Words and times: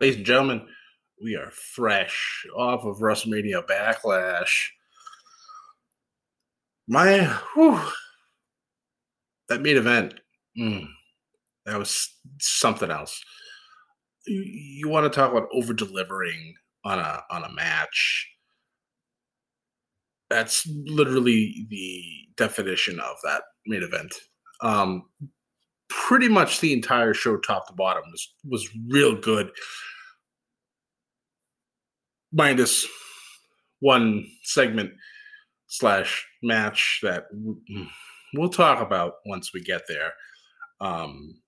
Ladies 0.00 0.16
and 0.16 0.24
gentlemen, 0.24 0.66
we 1.22 1.36
are 1.36 1.50
fresh 1.50 2.46
off 2.56 2.86
of 2.86 3.00
WrestleMania 3.00 3.66
Backlash. 3.66 4.68
My, 6.88 7.24
whew, 7.52 7.78
that 9.50 9.60
main 9.60 9.76
event, 9.76 10.14
mm, 10.58 10.86
that 11.66 11.78
was 11.78 12.16
something 12.40 12.90
else. 12.90 13.22
You, 14.26 14.42
you 14.42 14.88
want 14.88 15.04
to 15.04 15.14
talk 15.14 15.32
about 15.32 15.48
over 15.52 15.74
delivering 15.74 16.54
on 16.82 16.98
a 16.98 17.22
on 17.30 17.44
a 17.44 17.52
match? 17.52 18.26
That's 20.30 20.66
literally 20.66 21.66
the 21.68 22.02
definition 22.38 23.00
of 23.00 23.16
that 23.24 23.42
main 23.66 23.82
event. 23.82 24.14
Um, 24.62 25.04
pretty 25.90 26.28
much 26.28 26.60
the 26.60 26.72
entire 26.72 27.12
show, 27.12 27.36
top 27.36 27.66
to 27.66 27.74
bottom, 27.74 28.04
was 28.10 28.34
was 28.48 28.68
real 28.88 29.14
good 29.14 29.50
minus 32.32 32.86
one 33.80 34.24
segment 34.44 34.92
slash 35.66 36.26
match 36.42 37.00
that 37.02 37.24
we'll 38.34 38.48
talk 38.48 38.80
about 38.80 39.14
once 39.26 39.52
we 39.52 39.62
get 39.62 39.82
there. 39.88 40.12
Um, 40.80 41.40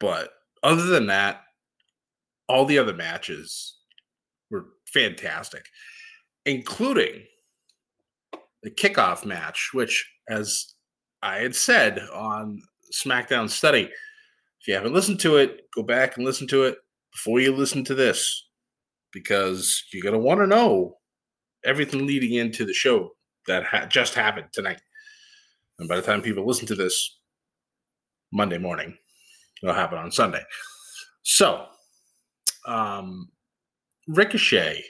but 0.00 0.30
other 0.62 0.84
than 0.84 1.06
that, 1.06 1.42
all 2.48 2.66
the 2.66 2.78
other 2.78 2.92
matches 2.92 3.78
were 4.50 4.66
fantastic, 4.92 5.64
including 6.44 7.22
the 8.62 8.70
kickoff 8.70 9.24
match, 9.24 9.70
which, 9.72 10.10
as 10.28 10.74
I 11.22 11.38
had 11.38 11.54
said 11.54 12.00
on 12.12 12.60
SmackDown 12.94 13.50
Study, 13.50 13.90
if 14.60 14.68
you 14.68 14.74
haven't 14.74 14.94
listened 14.94 15.20
to 15.20 15.36
it, 15.36 15.68
go 15.74 15.82
back 15.82 16.16
and 16.16 16.24
listen 16.24 16.46
to 16.48 16.64
it 16.64 16.78
before 17.12 17.40
you 17.40 17.54
listen 17.54 17.84
to 17.84 17.94
this 17.94 18.48
because 19.12 19.84
you're 19.92 20.02
going 20.02 20.14
to 20.14 20.18
want 20.18 20.40
to 20.40 20.46
know 20.46 20.96
everything 21.64 22.06
leading 22.06 22.34
into 22.34 22.64
the 22.64 22.72
show 22.72 23.10
that 23.46 23.64
ha- 23.64 23.86
just 23.86 24.14
happened 24.14 24.46
tonight. 24.52 24.80
And 25.78 25.88
by 25.88 25.96
the 25.96 26.02
time 26.02 26.22
people 26.22 26.46
listen 26.46 26.66
to 26.68 26.74
this 26.74 27.18
Monday 28.32 28.58
morning, 28.58 28.96
it'll 29.62 29.74
happen 29.74 29.98
on 29.98 30.12
Sunday. 30.12 30.42
So, 31.22 31.66
um, 32.66 33.28
Ricochet 34.08 34.84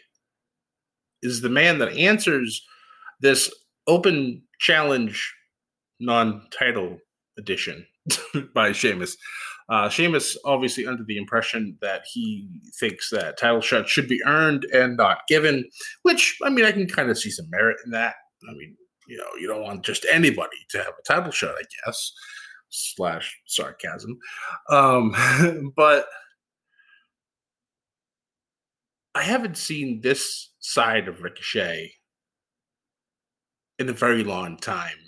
is 1.22 1.40
the 1.40 1.48
man 1.48 1.78
that 1.78 1.96
answers 1.96 2.64
this 3.20 3.52
open 3.86 4.42
challenge 4.58 5.34
non 6.00 6.46
title 6.56 6.98
edition 7.38 7.86
by 8.54 8.72
Sheamus. 8.72 9.16
Uh, 9.68 9.88
Sheamus 9.88 10.36
obviously 10.44 10.86
under 10.86 11.04
the 11.04 11.16
impression 11.16 11.78
that 11.80 12.02
he 12.12 12.48
thinks 12.78 13.08
that 13.10 13.38
title 13.38 13.62
shot 13.62 13.88
should 13.88 14.08
be 14.08 14.22
earned 14.26 14.64
and 14.74 14.96
not 14.96 15.26
given, 15.26 15.64
which 16.02 16.36
I 16.44 16.50
mean 16.50 16.64
I 16.64 16.72
can 16.72 16.86
kind 16.86 17.10
of 17.10 17.18
see 17.18 17.30
some 17.30 17.48
merit 17.48 17.78
in 17.84 17.90
that. 17.92 18.14
I 18.48 18.52
mean, 18.52 18.76
you 19.08 19.16
know, 19.16 19.28
you 19.40 19.46
don't 19.46 19.62
want 19.62 19.84
just 19.84 20.06
anybody 20.10 20.56
to 20.70 20.78
have 20.78 20.92
a 20.98 21.02
title 21.02 21.32
shot, 21.32 21.54
I 21.58 21.64
guess. 21.86 22.12
Slash 22.76 23.40
sarcasm, 23.46 24.18
um, 24.68 25.72
but 25.76 26.06
I 29.14 29.22
haven't 29.22 29.56
seen 29.56 30.00
this 30.00 30.50
side 30.58 31.06
of 31.06 31.22
Ricochet 31.22 31.92
in 33.78 33.88
a 33.88 33.92
very 33.92 34.24
long 34.24 34.56
time. 34.56 34.98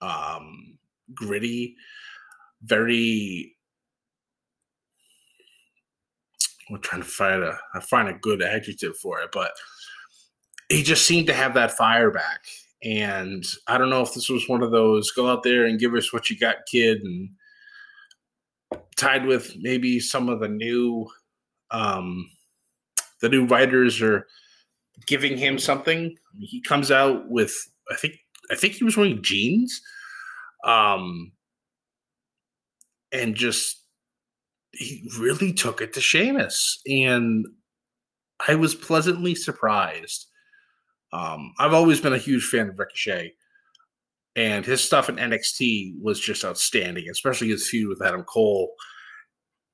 Um, 0.00 0.77
gritty, 1.14 1.76
very 2.62 3.54
I'm 6.70 6.80
trying 6.80 7.02
to 7.02 7.08
find 7.08 7.42
a 7.42 7.58
I 7.74 7.80
find 7.80 8.08
a 8.08 8.14
good 8.14 8.42
adjective 8.42 8.96
for 8.96 9.20
it, 9.20 9.30
but 9.32 9.52
he 10.68 10.82
just 10.82 11.06
seemed 11.06 11.26
to 11.28 11.34
have 11.34 11.54
that 11.54 11.72
fire 11.72 12.10
back. 12.10 12.44
And 12.84 13.44
I 13.66 13.78
don't 13.78 13.90
know 13.90 14.02
if 14.02 14.14
this 14.14 14.28
was 14.28 14.48
one 14.48 14.62
of 14.62 14.70
those 14.70 15.10
go 15.10 15.28
out 15.28 15.42
there 15.42 15.64
and 15.64 15.80
give 15.80 15.94
us 15.94 16.12
what 16.12 16.30
you 16.30 16.38
got, 16.38 16.56
kid, 16.70 17.02
and 17.02 17.30
tied 18.96 19.26
with 19.26 19.56
maybe 19.58 19.98
some 19.98 20.28
of 20.28 20.40
the 20.40 20.48
new 20.48 21.08
um 21.70 22.28
the 23.20 23.28
new 23.28 23.46
writers 23.46 24.00
are 24.00 24.26
giving 25.06 25.36
him 25.36 25.58
something. 25.58 26.16
He 26.38 26.60
comes 26.60 26.90
out 26.90 27.28
with 27.28 27.54
I 27.90 27.96
think 27.96 28.14
I 28.50 28.54
think 28.54 28.74
he 28.74 28.84
was 28.84 28.96
wearing 28.96 29.22
jeans. 29.22 29.80
Um 30.64 31.32
and 33.12 33.34
just 33.34 33.82
he 34.72 35.10
really 35.18 35.52
took 35.52 35.80
it 35.80 35.92
to 35.94 36.00
Sheamus, 36.00 36.80
and 36.86 37.46
I 38.46 38.54
was 38.54 38.74
pleasantly 38.74 39.34
surprised. 39.34 40.26
Um, 41.12 41.52
I've 41.58 41.72
always 41.72 42.00
been 42.00 42.12
a 42.12 42.18
huge 42.18 42.44
fan 42.44 42.68
of 42.68 42.78
Ricochet, 42.78 43.32
and 44.36 44.64
his 44.64 44.82
stuff 44.84 45.08
in 45.08 45.16
NXT 45.16 45.94
was 46.00 46.20
just 46.20 46.44
outstanding, 46.44 47.08
especially 47.10 47.48
his 47.48 47.68
feud 47.68 47.88
with 47.88 48.06
Adam 48.06 48.24
Cole, 48.24 48.72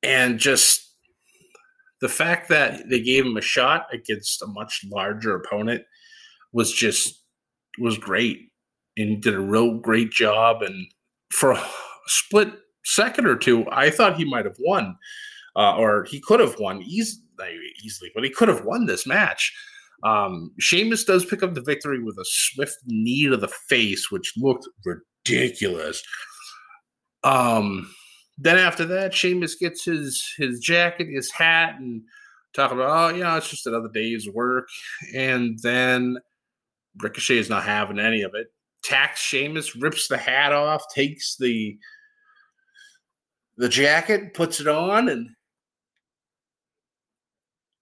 and 0.03 0.39
just 0.39 0.95
the 2.01 2.09
fact 2.09 2.49
that 2.51 2.89
they 2.89 3.01
gave 3.01 3.27
him 3.27 3.37
a 3.37 3.43
shot 3.43 3.87
against 3.93 4.43
a 4.43 4.47
much 4.47 4.85
larger 4.91 5.35
opponent 5.35 5.83
was 6.53 6.73
just 6.73 7.23
was 7.79 7.99
great, 7.99 8.51
and 8.97 9.09
he 9.09 9.17
did 9.17 9.35
a 9.35 9.41
real 9.41 9.79
great 9.79 10.11
job. 10.11 10.63
And 10.63 10.87
for 11.31 11.53
a 11.53 11.65
split 12.07 12.53
second 12.85 13.27
or 13.27 13.37
two, 13.37 13.67
I 13.71 13.91
thought 13.91 14.17
he 14.17 14.25
might 14.25 14.45
have 14.45 14.57
won, 14.61 14.97
uh, 15.57 15.77
or 15.77 16.05
he 16.05 16.21
could 16.21 16.41
have 16.41 16.59
won 16.59 16.83
easily, 16.83 17.23
easily, 17.85 18.11
but 18.15 18.25
he 18.25 18.31
could 18.31 18.49
have 18.49 18.65
won 18.65 18.87
this 18.87 19.07
match. 19.07 19.53
Um, 20.03 20.53
Sheamus 20.59 21.05
does 21.05 21.25
pick 21.25 21.43
up 21.43 21.55
the 21.55 21.63
victory 21.63 22.03
with 22.03 22.19
a 22.19 22.25
swift 22.27 22.77
knee 22.87 23.27
to 23.29 23.37
the 23.37 23.49
face, 23.49 24.11
which 24.11 24.35
looked 24.37 24.69
ridiculous. 24.85 26.03
Um, 27.23 27.91
then 28.37 28.59
after 28.59 28.85
that, 28.85 29.15
Sheamus 29.15 29.55
gets 29.55 29.85
his 29.85 30.23
his 30.37 30.59
jacket, 30.61 31.09
his 31.09 31.31
hat, 31.31 31.77
and 31.79 32.03
talking 32.55 32.79
about, 32.79 33.15
oh, 33.15 33.17
yeah, 33.17 33.37
it's 33.37 33.49
just 33.49 33.67
another 33.67 33.89
day's 33.93 34.29
work. 34.29 34.69
And 35.15 35.59
then 35.63 36.19
Ricochet 37.01 37.39
is 37.39 37.49
not 37.49 37.65
having 37.65 37.99
any 37.99 38.23
of 38.23 38.33
it. 38.35 38.49
Tax 38.85 39.21
Sheamus, 39.21 39.75
rips 39.77 40.09
the 40.09 40.19
hat 40.19 40.53
off, 40.53 40.85
takes 40.95 41.37
the 41.37 41.79
the 43.57 43.69
jacket, 43.69 44.35
puts 44.35 44.61
it 44.61 44.69
on, 44.69 45.09
and 45.09 45.31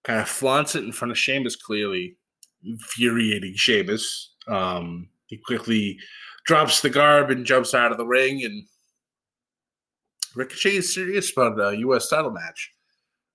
kind 0.03 0.19
of 0.21 0.29
flaunts 0.29 0.75
it 0.75 0.83
in 0.83 0.91
front 0.91 1.11
of 1.11 1.17
Sheamus, 1.17 1.55
clearly 1.55 2.15
infuriating 2.63 3.53
Sheamus. 3.55 4.33
Um, 4.47 5.09
he 5.27 5.37
quickly 5.37 5.97
drops 6.45 6.81
the 6.81 6.89
garb 6.89 7.31
and 7.31 7.45
jumps 7.45 7.73
out 7.73 7.91
of 7.91 7.97
the 7.97 8.05
ring, 8.05 8.43
and 8.43 8.63
Ricochet 10.35 10.77
is 10.77 10.93
serious 10.93 11.31
about 11.31 11.59
a 11.59 11.77
U.S. 11.79 12.07
title 12.09 12.31
match. 12.31 12.71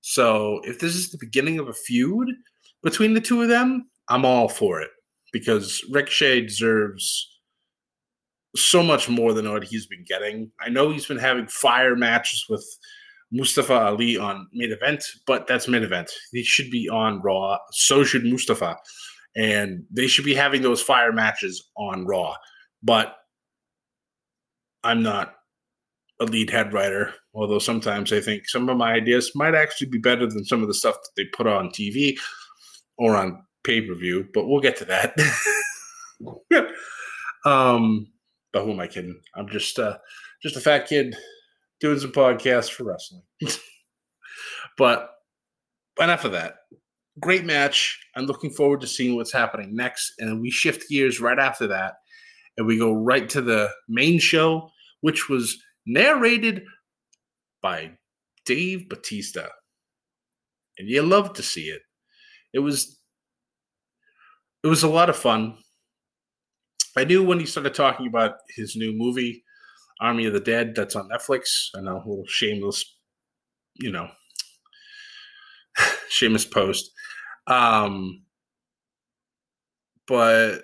So 0.00 0.60
if 0.64 0.78
this 0.78 0.94
is 0.94 1.10
the 1.10 1.18
beginning 1.18 1.58
of 1.58 1.68
a 1.68 1.72
feud 1.74 2.28
between 2.82 3.14
the 3.14 3.20
two 3.20 3.42
of 3.42 3.48
them, 3.48 3.90
I'm 4.08 4.24
all 4.24 4.48
for 4.48 4.80
it. 4.80 4.90
because 5.32 5.84
Ricochet 5.90 6.42
deserves 6.42 7.37
so 8.56 8.82
much 8.82 9.08
more 9.08 9.32
than 9.32 9.50
what 9.50 9.64
he's 9.64 9.86
been 9.86 10.04
getting. 10.06 10.50
I 10.60 10.68
know 10.68 10.90
he's 10.90 11.06
been 11.06 11.18
having 11.18 11.46
fire 11.46 11.96
matches 11.96 12.46
with 12.48 12.64
Mustafa 13.30 13.74
Ali 13.74 14.16
on 14.16 14.48
main 14.52 14.72
event, 14.72 15.04
but 15.26 15.46
that's 15.46 15.68
main 15.68 15.82
event. 15.82 16.10
He 16.32 16.42
should 16.42 16.70
be 16.70 16.88
on 16.88 17.20
Raw. 17.20 17.58
So 17.72 18.04
should 18.04 18.24
Mustafa. 18.24 18.76
And 19.36 19.84
they 19.90 20.06
should 20.06 20.24
be 20.24 20.34
having 20.34 20.62
those 20.62 20.82
fire 20.82 21.12
matches 21.12 21.70
on 21.76 22.06
Raw. 22.06 22.34
But 22.82 23.14
I'm 24.82 25.02
not 25.02 25.34
a 26.20 26.24
lead 26.24 26.50
head 26.50 26.72
writer, 26.72 27.14
although 27.34 27.58
sometimes 27.58 28.12
I 28.12 28.20
think 28.20 28.48
some 28.48 28.68
of 28.68 28.76
my 28.76 28.92
ideas 28.92 29.32
might 29.34 29.54
actually 29.54 29.88
be 29.88 29.98
better 29.98 30.26
than 30.26 30.44
some 30.44 30.62
of 30.62 30.68
the 30.68 30.74
stuff 30.74 30.96
that 30.96 31.10
they 31.16 31.24
put 31.36 31.46
on 31.46 31.68
TV 31.68 32.16
or 32.96 33.14
on 33.14 33.42
pay 33.64 33.80
per 33.80 33.94
view, 33.94 34.26
but 34.34 34.48
we'll 34.48 34.60
get 34.60 34.76
to 34.76 34.84
that. 34.86 35.14
um, 37.44 38.08
but 38.52 38.64
who 38.64 38.72
am 38.72 38.80
I 38.80 38.86
kidding? 38.86 39.20
I'm 39.34 39.48
just 39.48 39.78
uh, 39.78 39.98
just 40.42 40.56
a 40.56 40.60
fat 40.60 40.86
kid 40.86 41.16
doing 41.80 41.98
some 41.98 42.12
podcasts 42.12 42.70
for 42.70 42.84
wrestling. 42.84 43.22
but 44.78 45.10
enough 46.00 46.24
of 46.24 46.32
that. 46.32 46.56
Great 47.20 47.44
match. 47.44 47.98
I'm 48.16 48.26
looking 48.26 48.50
forward 48.50 48.80
to 48.82 48.86
seeing 48.86 49.16
what's 49.16 49.32
happening 49.32 49.74
next. 49.74 50.12
And 50.18 50.40
we 50.40 50.50
shift 50.50 50.88
gears 50.88 51.20
right 51.20 51.38
after 51.38 51.66
that. 51.68 51.94
And 52.56 52.66
we 52.66 52.78
go 52.78 52.92
right 52.92 53.28
to 53.30 53.40
the 53.40 53.70
main 53.88 54.18
show, 54.18 54.70
which 55.00 55.28
was 55.28 55.56
narrated 55.86 56.62
by 57.62 57.92
Dave 58.46 58.88
Batista. 58.88 59.46
And 60.78 60.88
you 60.88 61.02
love 61.02 61.32
to 61.34 61.42
see 61.42 61.68
it. 61.68 61.82
It 62.54 62.60
was 62.60 62.98
it 64.64 64.68
was 64.68 64.82
a 64.82 64.88
lot 64.88 65.10
of 65.10 65.16
fun. 65.16 65.56
I 66.98 67.04
knew 67.04 67.22
when 67.22 67.38
he 67.38 67.46
started 67.46 67.74
talking 67.74 68.08
about 68.08 68.38
his 68.56 68.74
new 68.74 68.92
movie, 68.92 69.44
Army 70.00 70.26
of 70.26 70.32
the 70.32 70.40
Dead, 70.40 70.74
that's 70.74 70.96
on 70.96 71.08
Netflix. 71.08 71.68
Know 71.76 71.96
a 71.96 72.08
little 72.08 72.26
shameless, 72.26 72.84
you 73.76 73.92
know, 73.92 74.08
shameless 76.08 76.44
post. 76.44 76.90
Um, 77.46 78.24
but 80.08 80.62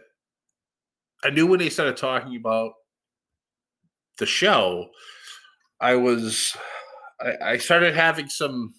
I 1.23 1.31
knew 1.31 1.47
when 1.47 1.61
they 1.61 1.71
started 1.71 1.97
talking 1.97 2.35
about 2.35 2.73
the 4.19 4.27
show, 4.27 4.89
I 5.81 5.95
was 5.95 6.57
I, 7.21 7.53
I 7.53 7.57
started 7.59 7.95
having 7.95 8.29
some 8.29 8.75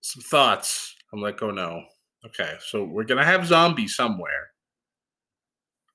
some 0.00 0.22
thoughts. 0.22 0.94
I'm 1.12 1.20
like, 1.20 1.42
oh 1.42 1.50
no. 1.50 1.82
Okay, 2.24 2.54
so 2.60 2.84
we're 2.84 3.04
gonna 3.04 3.24
have 3.26 3.46
zombies 3.46 3.94
somewhere. 3.94 4.53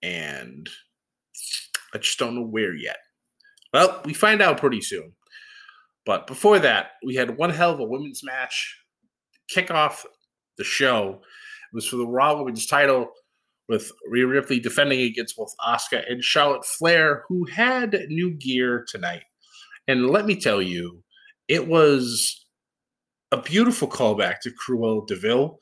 And 0.01 0.69
I 1.93 1.97
just 1.97 2.19
don't 2.19 2.35
know 2.35 2.45
where 2.45 2.75
yet. 2.75 2.97
Well, 3.73 4.01
we 4.05 4.13
find 4.13 4.41
out 4.41 4.59
pretty 4.59 4.81
soon. 4.81 5.13
But 6.05 6.27
before 6.27 6.59
that, 6.59 6.91
we 7.05 7.15
had 7.15 7.37
one 7.37 7.49
hell 7.49 7.71
of 7.71 7.79
a 7.79 7.83
women's 7.83 8.23
match 8.23 8.77
kick 9.47 9.69
off 9.71 10.05
the 10.57 10.63
show. 10.63 11.21
It 11.71 11.75
was 11.75 11.87
for 11.87 11.97
the 11.97 12.07
Raw 12.07 12.37
Women's 12.37 12.65
title 12.65 13.11
with 13.67 13.91
Rhea 14.07 14.25
Ripley 14.25 14.59
defending 14.59 15.01
against 15.01 15.37
both 15.37 15.53
Asuka 15.61 16.09
and 16.11 16.23
Charlotte 16.23 16.65
Flair, 16.65 17.23
who 17.27 17.45
had 17.45 18.05
new 18.09 18.31
gear 18.31 18.85
tonight. 18.87 19.23
And 19.87 20.09
let 20.09 20.25
me 20.25 20.35
tell 20.35 20.61
you, 20.61 21.03
it 21.47 21.67
was 21.67 22.45
a 23.31 23.41
beautiful 23.41 23.87
callback 23.87 24.39
to 24.41 24.51
Cruella 24.51 25.05
de 25.05 25.15
Vil. 25.15 25.59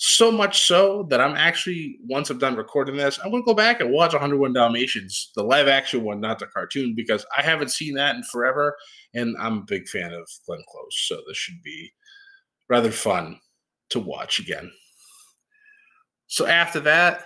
So 0.00 0.30
much 0.30 0.62
so 0.62 1.08
that 1.10 1.20
I'm 1.20 1.34
actually, 1.34 1.98
once 2.06 2.30
I'm 2.30 2.38
done 2.38 2.54
recording 2.54 2.96
this, 2.96 3.18
I'm 3.18 3.32
going 3.32 3.42
to 3.42 3.46
go 3.46 3.52
back 3.52 3.80
and 3.80 3.90
watch 3.90 4.12
101 4.12 4.52
Dalmatians, 4.52 5.32
the 5.34 5.42
live 5.42 5.66
action 5.66 6.04
one, 6.04 6.20
not 6.20 6.38
the 6.38 6.46
cartoon, 6.46 6.94
because 6.94 7.26
I 7.36 7.42
haven't 7.42 7.72
seen 7.72 7.94
that 7.94 8.14
in 8.14 8.22
forever. 8.22 8.76
And 9.14 9.36
I'm 9.40 9.58
a 9.58 9.64
big 9.66 9.88
fan 9.88 10.12
of 10.12 10.28
Glenn 10.46 10.62
Close. 10.70 11.04
So 11.08 11.20
this 11.26 11.36
should 11.36 11.60
be 11.64 11.92
rather 12.68 12.92
fun 12.92 13.40
to 13.90 13.98
watch 13.98 14.38
again. 14.38 14.70
So 16.28 16.46
after 16.46 16.78
that, 16.80 17.24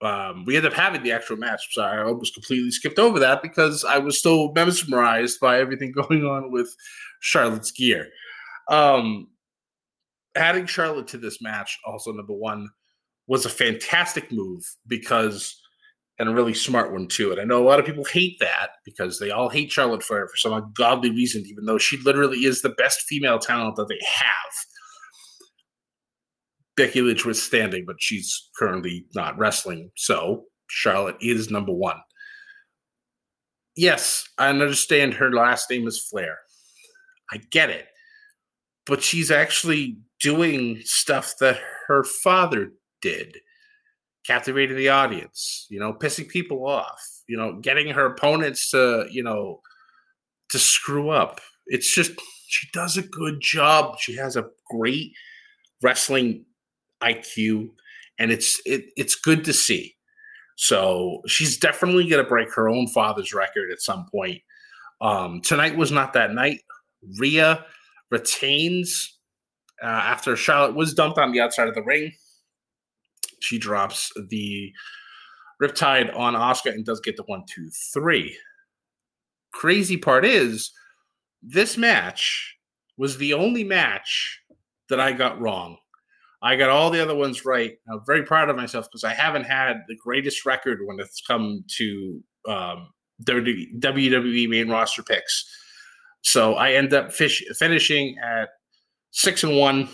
um, 0.00 0.44
we 0.44 0.56
ended 0.56 0.72
up 0.72 0.76
having 0.76 1.04
the 1.04 1.12
actual 1.12 1.36
match. 1.36 1.72
Sorry, 1.72 1.96
I 1.96 2.02
almost 2.02 2.34
completely 2.34 2.72
skipped 2.72 2.98
over 2.98 3.20
that 3.20 3.40
because 3.40 3.84
I 3.84 3.98
was 3.98 4.20
so 4.20 4.50
mesmerized 4.52 5.38
by 5.38 5.60
everything 5.60 5.92
going 6.08 6.24
on 6.24 6.50
with 6.50 6.74
Charlotte's 7.20 7.70
gear. 7.70 8.08
Um, 8.68 9.28
adding 10.34 10.66
Charlotte 10.66 11.08
to 11.08 11.18
this 11.18 11.40
match, 11.42 11.78
also 11.84 12.12
number 12.12 12.34
one, 12.34 12.68
was 13.26 13.46
a 13.46 13.50
fantastic 13.50 14.32
move 14.32 14.62
because, 14.86 15.60
and 16.18 16.28
a 16.28 16.34
really 16.34 16.54
smart 16.54 16.92
one 16.92 17.06
too. 17.06 17.30
And 17.32 17.40
I 17.40 17.44
know 17.44 17.62
a 17.62 17.68
lot 17.68 17.80
of 17.80 17.86
people 17.86 18.04
hate 18.04 18.38
that 18.40 18.70
because 18.84 19.18
they 19.18 19.30
all 19.30 19.48
hate 19.48 19.70
Charlotte 19.70 20.02
Flair 20.02 20.26
for 20.28 20.36
some 20.36 20.52
ungodly 20.52 21.10
reason, 21.10 21.44
even 21.46 21.64
though 21.64 21.78
she 21.78 21.98
literally 21.98 22.44
is 22.44 22.62
the 22.62 22.70
best 22.70 23.02
female 23.02 23.38
talent 23.38 23.76
that 23.76 23.88
they 23.88 24.00
have. 24.06 24.26
Becky 26.76 27.02
Lynch 27.02 27.24
was 27.24 27.42
standing, 27.42 27.84
but 27.86 27.96
she's 28.00 28.48
currently 28.58 29.04
not 29.14 29.38
wrestling. 29.38 29.90
So 29.96 30.44
Charlotte 30.68 31.16
is 31.20 31.50
number 31.50 31.72
one. 31.72 32.00
Yes, 33.76 34.24
I 34.38 34.48
understand 34.48 35.14
her 35.14 35.32
last 35.32 35.70
name 35.70 35.86
is 35.86 36.06
Flair. 36.10 36.38
I 37.30 37.38
get 37.50 37.70
it. 37.70 37.86
But 38.86 39.02
she's 39.02 39.30
actually 39.30 39.98
doing 40.20 40.80
stuff 40.84 41.34
that 41.40 41.58
her 41.86 42.04
father 42.04 42.72
did, 43.00 43.38
captivating 44.26 44.76
the 44.76 44.88
audience, 44.88 45.66
you 45.70 45.78
know, 45.78 45.92
pissing 45.92 46.28
people 46.28 46.66
off, 46.66 47.00
you 47.28 47.36
know, 47.36 47.54
getting 47.60 47.88
her 47.88 48.06
opponents 48.06 48.70
to, 48.70 49.06
you 49.10 49.22
know, 49.22 49.60
to 50.50 50.58
screw 50.58 51.10
up. 51.10 51.40
It's 51.66 51.94
just, 51.94 52.12
she 52.48 52.68
does 52.72 52.96
a 52.96 53.02
good 53.02 53.40
job. 53.40 53.98
She 53.98 54.16
has 54.16 54.36
a 54.36 54.48
great 54.68 55.12
wrestling 55.82 56.44
IQ, 57.02 57.70
and 58.18 58.30
it's 58.30 58.60
it, 58.64 58.86
it's 58.96 59.14
good 59.14 59.44
to 59.44 59.52
see. 59.52 59.96
So 60.56 61.22
she's 61.26 61.56
definitely 61.56 62.08
going 62.08 62.22
to 62.22 62.28
break 62.28 62.52
her 62.54 62.68
own 62.68 62.86
father's 62.88 63.34
record 63.34 63.70
at 63.70 63.80
some 63.80 64.06
point. 64.10 64.40
Um, 65.00 65.40
tonight 65.40 65.76
was 65.76 65.90
not 65.90 66.12
that 66.12 66.32
night. 66.32 66.60
Rhea 67.18 67.64
retains 68.12 69.18
uh, 69.82 69.86
after 69.86 70.36
Charlotte 70.36 70.76
was 70.76 70.94
dumped 70.94 71.18
on 71.18 71.32
the 71.32 71.40
outside 71.40 71.66
of 71.66 71.74
the 71.74 71.82
ring. 71.82 72.12
She 73.40 73.58
drops 73.58 74.12
the 74.28 74.72
Riptide 75.60 76.16
on 76.16 76.34
Asuka 76.34 76.70
and 76.70 76.84
does 76.84 77.00
get 77.00 77.16
the 77.16 77.24
one, 77.24 77.42
two, 77.52 77.68
three. 77.92 78.36
Crazy 79.52 79.96
part 79.96 80.24
is 80.24 80.70
this 81.42 81.76
match 81.76 82.56
was 82.96 83.16
the 83.16 83.34
only 83.34 83.64
match 83.64 84.40
that 84.88 85.00
I 85.00 85.12
got 85.12 85.40
wrong. 85.40 85.78
I 86.42 86.56
got 86.56 86.70
all 86.70 86.90
the 86.90 87.02
other 87.02 87.14
ones 87.14 87.44
right. 87.44 87.76
I'm 87.90 88.04
very 88.06 88.24
proud 88.24 88.50
of 88.50 88.56
myself 88.56 88.86
because 88.90 89.04
I 89.04 89.14
haven't 89.14 89.44
had 89.44 89.82
the 89.88 89.96
greatest 89.96 90.44
record 90.44 90.80
when 90.84 91.00
it's 91.00 91.22
come 91.26 91.64
to 91.78 92.22
um, 92.48 92.88
WWE 93.24 94.48
main 94.48 94.68
roster 94.68 95.02
picks. 95.02 95.61
So 96.22 96.54
I 96.54 96.72
end 96.72 96.94
up 96.94 97.12
fish, 97.12 97.42
finishing 97.58 98.16
at 98.24 98.48
six 99.10 99.44
and 99.44 99.56
one. 99.56 99.88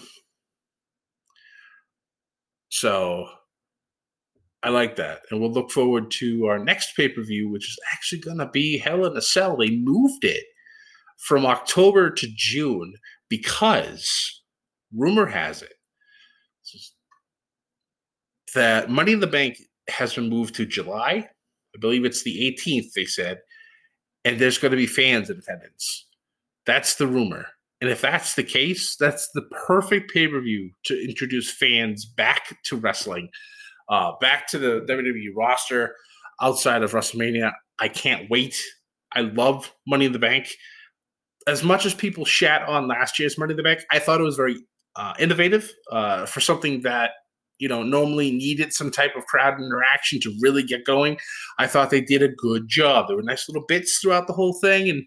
So 2.70 3.26
I 4.62 4.70
like 4.70 4.96
that. 4.96 5.20
And 5.30 5.40
we'll 5.40 5.52
look 5.52 5.70
forward 5.70 6.10
to 6.12 6.46
our 6.46 6.58
next 6.58 6.94
pay 6.96 7.08
per 7.08 7.22
view, 7.22 7.48
which 7.48 7.68
is 7.68 7.78
actually 7.92 8.20
going 8.20 8.38
to 8.38 8.46
be 8.46 8.78
Hell 8.78 9.06
in 9.06 9.16
a 9.16 9.22
Cell. 9.22 9.56
They 9.56 9.70
moved 9.70 10.24
it 10.24 10.44
from 11.18 11.46
October 11.46 12.10
to 12.10 12.28
June 12.36 12.94
because 13.28 14.42
rumor 14.94 15.26
has 15.26 15.62
it 15.62 15.72
that 18.54 18.90
Money 18.90 19.12
in 19.12 19.20
the 19.20 19.26
Bank 19.26 19.58
has 19.88 20.14
been 20.14 20.28
moved 20.28 20.54
to 20.56 20.66
July. 20.66 21.28
I 21.74 21.78
believe 21.80 22.04
it's 22.04 22.22
the 22.22 22.56
18th, 22.58 22.92
they 22.94 23.04
said. 23.04 23.38
And 24.24 24.38
there's 24.38 24.58
going 24.58 24.70
to 24.72 24.76
be 24.76 24.86
fans 24.86 25.30
in 25.30 25.38
attendance. 25.38 26.06
That's 26.68 26.96
the 26.96 27.06
rumor. 27.06 27.46
And 27.80 27.88
if 27.88 28.02
that's 28.02 28.34
the 28.34 28.44
case, 28.44 28.94
that's 29.00 29.30
the 29.32 29.40
perfect 29.66 30.12
pay 30.12 30.28
per 30.28 30.38
view 30.38 30.70
to 30.84 31.02
introduce 31.02 31.50
fans 31.50 32.04
back 32.04 32.58
to 32.64 32.76
wrestling, 32.76 33.30
uh, 33.88 34.12
back 34.20 34.46
to 34.48 34.58
the 34.58 34.82
WWE 34.82 35.34
roster 35.34 35.94
outside 36.42 36.82
of 36.82 36.92
WrestleMania. 36.92 37.52
I 37.78 37.88
can't 37.88 38.28
wait. 38.28 38.54
I 39.14 39.22
love 39.22 39.72
Money 39.86 40.04
in 40.04 40.12
the 40.12 40.18
Bank. 40.18 40.50
As 41.46 41.64
much 41.64 41.86
as 41.86 41.94
people 41.94 42.26
shat 42.26 42.68
on 42.68 42.86
last 42.86 43.18
year's 43.18 43.38
Money 43.38 43.52
in 43.52 43.56
the 43.56 43.62
Bank, 43.62 43.80
I 43.90 43.98
thought 43.98 44.20
it 44.20 44.24
was 44.24 44.36
very 44.36 44.58
uh, 44.94 45.14
innovative 45.18 45.72
uh, 45.90 46.26
for 46.26 46.40
something 46.40 46.82
that 46.82 47.12
you 47.58 47.68
know 47.68 47.82
normally 47.82 48.30
needed 48.30 48.74
some 48.74 48.90
type 48.90 49.16
of 49.16 49.24
crowd 49.24 49.58
interaction 49.58 50.20
to 50.20 50.36
really 50.42 50.64
get 50.64 50.84
going. 50.84 51.16
I 51.58 51.66
thought 51.66 51.88
they 51.88 52.02
did 52.02 52.22
a 52.22 52.28
good 52.28 52.68
job. 52.68 53.06
There 53.08 53.16
were 53.16 53.22
nice 53.22 53.48
little 53.48 53.64
bits 53.66 54.00
throughout 54.00 54.26
the 54.26 54.34
whole 54.34 54.58
thing, 54.60 54.90
and 54.90 55.02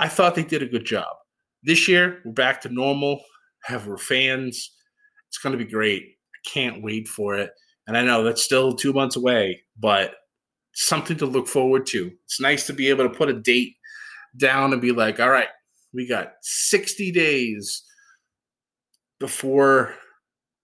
I 0.00 0.08
thought 0.08 0.34
they 0.34 0.44
did 0.44 0.62
a 0.62 0.66
good 0.66 0.86
job. 0.86 1.14
This 1.62 1.86
year, 1.86 2.22
we're 2.24 2.32
back 2.32 2.62
to 2.62 2.70
normal. 2.70 3.22
Have 3.64 3.86
our 3.86 3.98
fans. 3.98 4.72
It's 5.28 5.36
going 5.36 5.52
to 5.56 5.62
be 5.62 5.70
great. 5.70 6.16
I 6.34 6.48
can't 6.48 6.82
wait 6.82 7.06
for 7.06 7.36
it. 7.36 7.50
And 7.86 7.98
I 7.98 8.02
know 8.02 8.24
that's 8.24 8.42
still 8.42 8.74
two 8.74 8.94
months 8.94 9.16
away, 9.16 9.62
but 9.78 10.14
something 10.72 11.18
to 11.18 11.26
look 11.26 11.46
forward 11.46 11.84
to. 11.88 12.10
It's 12.24 12.40
nice 12.40 12.66
to 12.66 12.72
be 12.72 12.88
able 12.88 13.06
to 13.06 13.14
put 13.14 13.28
a 13.28 13.40
date 13.40 13.76
down 14.38 14.72
and 14.72 14.80
be 14.80 14.90
like, 14.90 15.20
all 15.20 15.28
right, 15.28 15.48
we 15.92 16.08
got 16.08 16.32
60 16.40 17.12
days 17.12 17.82
before 19.18 19.94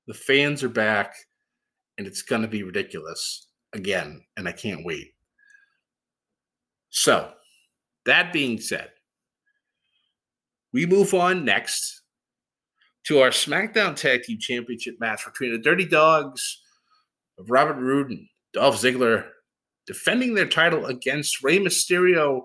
the 0.06 0.14
fans 0.14 0.64
are 0.64 0.70
back, 0.70 1.14
and 1.98 2.06
it's 2.06 2.22
going 2.22 2.40
to 2.40 2.48
be 2.48 2.62
ridiculous 2.62 3.48
again. 3.74 4.22
And 4.38 4.48
I 4.48 4.52
can't 4.52 4.86
wait. 4.86 5.12
So, 6.88 7.32
that 8.06 8.32
being 8.32 8.58
said, 8.58 8.88
we 10.76 10.84
move 10.84 11.14
on 11.14 11.42
next 11.42 12.02
to 13.06 13.20
our 13.20 13.30
SmackDown 13.30 13.96
Tag 13.96 14.24
Team 14.24 14.38
Championship 14.38 15.00
match 15.00 15.24
between 15.24 15.52
the 15.52 15.58
Dirty 15.58 15.86
Dogs 15.86 16.60
of 17.38 17.50
Robert 17.50 17.78
Roode 17.78 18.10
and 18.10 18.28
Dolph 18.52 18.76
Ziggler 18.76 19.26
defending 19.86 20.34
their 20.34 20.46
title 20.46 20.84
against 20.84 21.42
Rey 21.42 21.58
Mysterio 21.58 22.42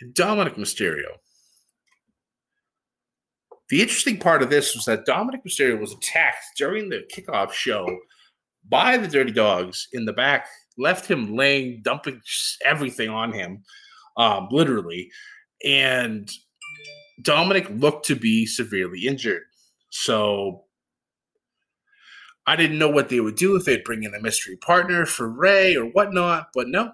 and 0.00 0.12
Dominic 0.14 0.56
Mysterio. 0.56 1.06
The 3.68 3.82
interesting 3.82 4.18
part 4.18 4.42
of 4.42 4.50
this 4.50 4.74
was 4.74 4.86
that 4.86 5.06
Dominic 5.06 5.44
Mysterio 5.44 5.78
was 5.78 5.92
attacked 5.92 6.44
during 6.58 6.88
the 6.88 7.04
kickoff 7.14 7.52
show 7.52 7.86
by 8.68 8.96
the 8.96 9.06
Dirty 9.06 9.30
Dogs 9.30 9.86
in 9.92 10.04
the 10.04 10.12
back, 10.12 10.48
left 10.76 11.08
him 11.08 11.36
laying, 11.36 11.82
dumping 11.84 12.20
everything 12.64 13.10
on 13.10 13.32
him, 13.32 13.62
um, 14.16 14.48
literally. 14.50 15.08
And 15.64 16.28
Dominic 17.22 17.68
looked 17.70 18.06
to 18.06 18.16
be 18.16 18.46
severely 18.46 19.06
injured. 19.06 19.42
So 19.90 20.64
I 22.46 22.56
didn't 22.56 22.78
know 22.78 22.90
what 22.90 23.08
they 23.08 23.20
would 23.20 23.36
do 23.36 23.56
if 23.56 23.64
they'd 23.64 23.84
bring 23.84 24.02
in 24.02 24.14
a 24.14 24.20
mystery 24.20 24.56
partner 24.56 25.06
for 25.06 25.28
Rey 25.28 25.76
or 25.76 25.86
whatnot, 25.86 26.48
but 26.52 26.68
no. 26.68 26.92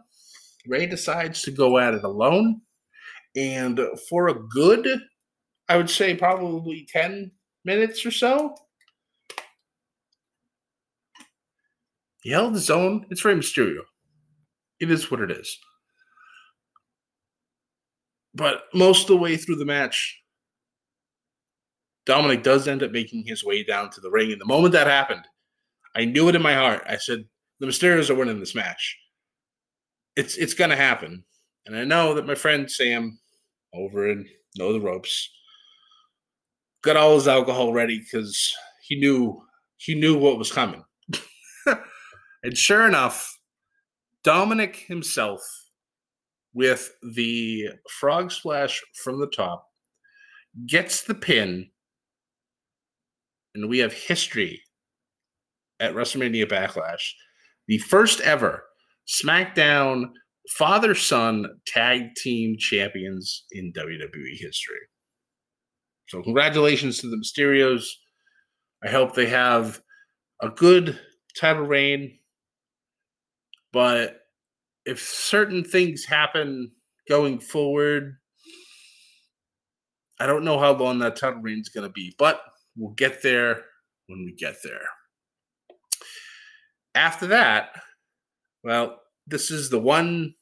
Rey 0.66 0.86
decides 0.86 1.42
to 1.42 1.50
go 1.50 1.78
at 1.78 1.94
it 1.94 2.04
alone. 2.04 2.60
And 3.34 3.80
for 4.08 4.28
a 4.28 4.34
good, 4.34 4.86
I 5.68 5.76
would 5.76 5.90
say 5.90 6.14
probably 6.14 6.86
10 6.92 7.30
minutes 7.64 8.04
or 8.04 8.10
so, 8.10 8.54
he 12.22 12.30
held 12.30 12.54
his 12.54 12.70
own. 12.70 13.06
It's 13.10 13.24
Rey 13.24 13.34
Mysterio. 13.34 13.80
It 14.78 14.90
is 14.90 15.10
what 15.10 15.20
it 15.20 15.30
is. 15.30 15.58
But 18.34 18.64
most 18.74 19.02
of 19.02 19.08
the 19.08 19.16
way 19.16 19.36
through 19.36 19.56
the 19.56 19.64
match, 19.64 20.18
Dominic 22.06 22.42
does 22.42 22.68
end 22.68 22.82
up 22.82 22.92
making 22.92 23.24
his 23.26 23.44
way 23.44 23.62
down 23.62 23.90
to 23.90 24.00
the 24.00 24.10
ring. 24.10 24.32
And 24.32 24.40
the 24.40 24.46
moment 24.46 24.72
that 24.72 24.86
happened, 24.86 25.24
I 25.94 26.04
knew 26.04 26.28
it 26.28 26.36
in 26.36 26.42
my 26.42 26.54
heart. 26.54 26.82
I 26.88 26.96
said, 26.96 27.24
the 27.60 27.66
Mysterios 27.66 28.10
are 28.10 28.14
winning 28.14 28.40
this 28.40 28.54
match. 28.54 28.98
It's 30.16 30.36
it's 30.36 30.54
gonna 30.54 30.76
happen. 30.76 31.24
And 31.66 31.76
I 31.76 31.84
know 31.84 32.14
that 32.14 32.26
my 32.26 32.34
friend 32.34 32.70
Sam 32.70 33.18
over 33.74 34.10
in 34.10 34.26
Know 34.56 34.72
the 34.72 34.80
Ropes 34.80 35.30
got 36.82 36.96
all 36.96 37.14
his 37.14 37.28
alcohol 37.28 37.72
ready 37.72 37.98
because 37.98 38.52
he 38.82 38.98
knew 38.98 39.42
he 39.76 39.94
knew 39.94 40.18
what 40.18 40.38
was 40.38 40.50
coming. 40.50 40.82
and 42.42 42.56
sure 42.56 42.86
enough, 42.86 43.38
Dominic 44.24 44.76
himself 44.76 45.42
with 46.52 46.90
the 47.14 47.68
frog 48.00 48.32
splash 48.32 48.80
from 49.04 49.20
the 49.20 49.28
top 49.28 49.66
gets 50.66 51.02
the 51.02 51.14
pin 51.14 51.70
and 53.54 53.68
we 53.68 53.78
have 53.78 53.92
history 53.92 54.60
at 55.80 55.94
WrestleMania 55.94 56.48
Backlash, 56.48 57.12
the 57.66 57.78
first 57.78 58.20
ever 58.20 58.64
SmackDown 59.08 60.10
father 60.56 60.94
son 60.94 61.46
tag 61.66 62.14
team 62.16 62.56
champions 62.58 63.44
in 63.52 63.72
WWE 63.72 64.36
history. 64.38 64.80
So, 66.08 66.22
congratulations 66.22 66.98
to 66.98 67.08
the 67.08 67.16
Mysterios. 67.16 67.86
I 68.84 68.88
hope 68.88 69.14
they 69.14 69.26
have 69.26 69.80
a 70.42 70.48
good 70.48 70.98
title 71.38 71.66
reign. 71.66 72.18
But 73.72 74.19
if 74.86 75.00
certain 75.00 75.64
things 75.64 76.04
happen 76.04 76.72
going 77.08 77.38
forward, 77.38 78.16
I 80.18 80.26
don't 80.26 80.44
know 80.44 80.58
how 80.58 80.72
long 80.72 80.98
that 80.98 81.16
title 81.16 81.40
reign 81.40 81.60
is 81.60 81.68
going 81.68 81.86
to 81.86 81.92
be, 81.92 82.14
but 82.18 82.42
we'll 82.76 82.92
get 82.92 83.22
there 83.22 83.64
when 84.06 84.24
we 84.24 84.32
get 84.32 84.56
there. 84.62 84.86
After 86.94 87.26
that, 87.28 87.70
well, 88.62 89.00
this 89.26 89.50
is 89.50 89.70
the 89.70 89.78
one 89.78 90.34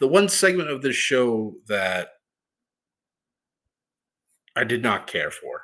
the 0.00 0.08
one 0.08 0.28
segment 0.28 0.68
of 0.68 0.82
this 0.82 0.96
show 0.96 1.54
that 1.68 2.08
I 4.54 4.64
did 4.64 4.82
not 4.82 5.06
care 5.06 5.30
for. 5.30 5.62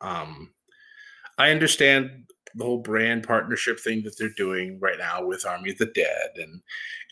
Um, 0.00 0.52
I 1.38 1.50
understand 1.50 2.30
the 2.54 2.64
whole 2.64 2.78
brand 2.78 3.22
partnership 3.22 3.78
thing 3.80 4.02
that 4.02 4.16
they're 4.18 4.30
doing 4.36 4.78
right 4.80 4.98
now 4.98 5.24
with 5.24 5.46
Army 5.46 5.70
of 5.70 5.78
the 5.78 5.86
Dead 5.86 6.30
and 6.36 6.60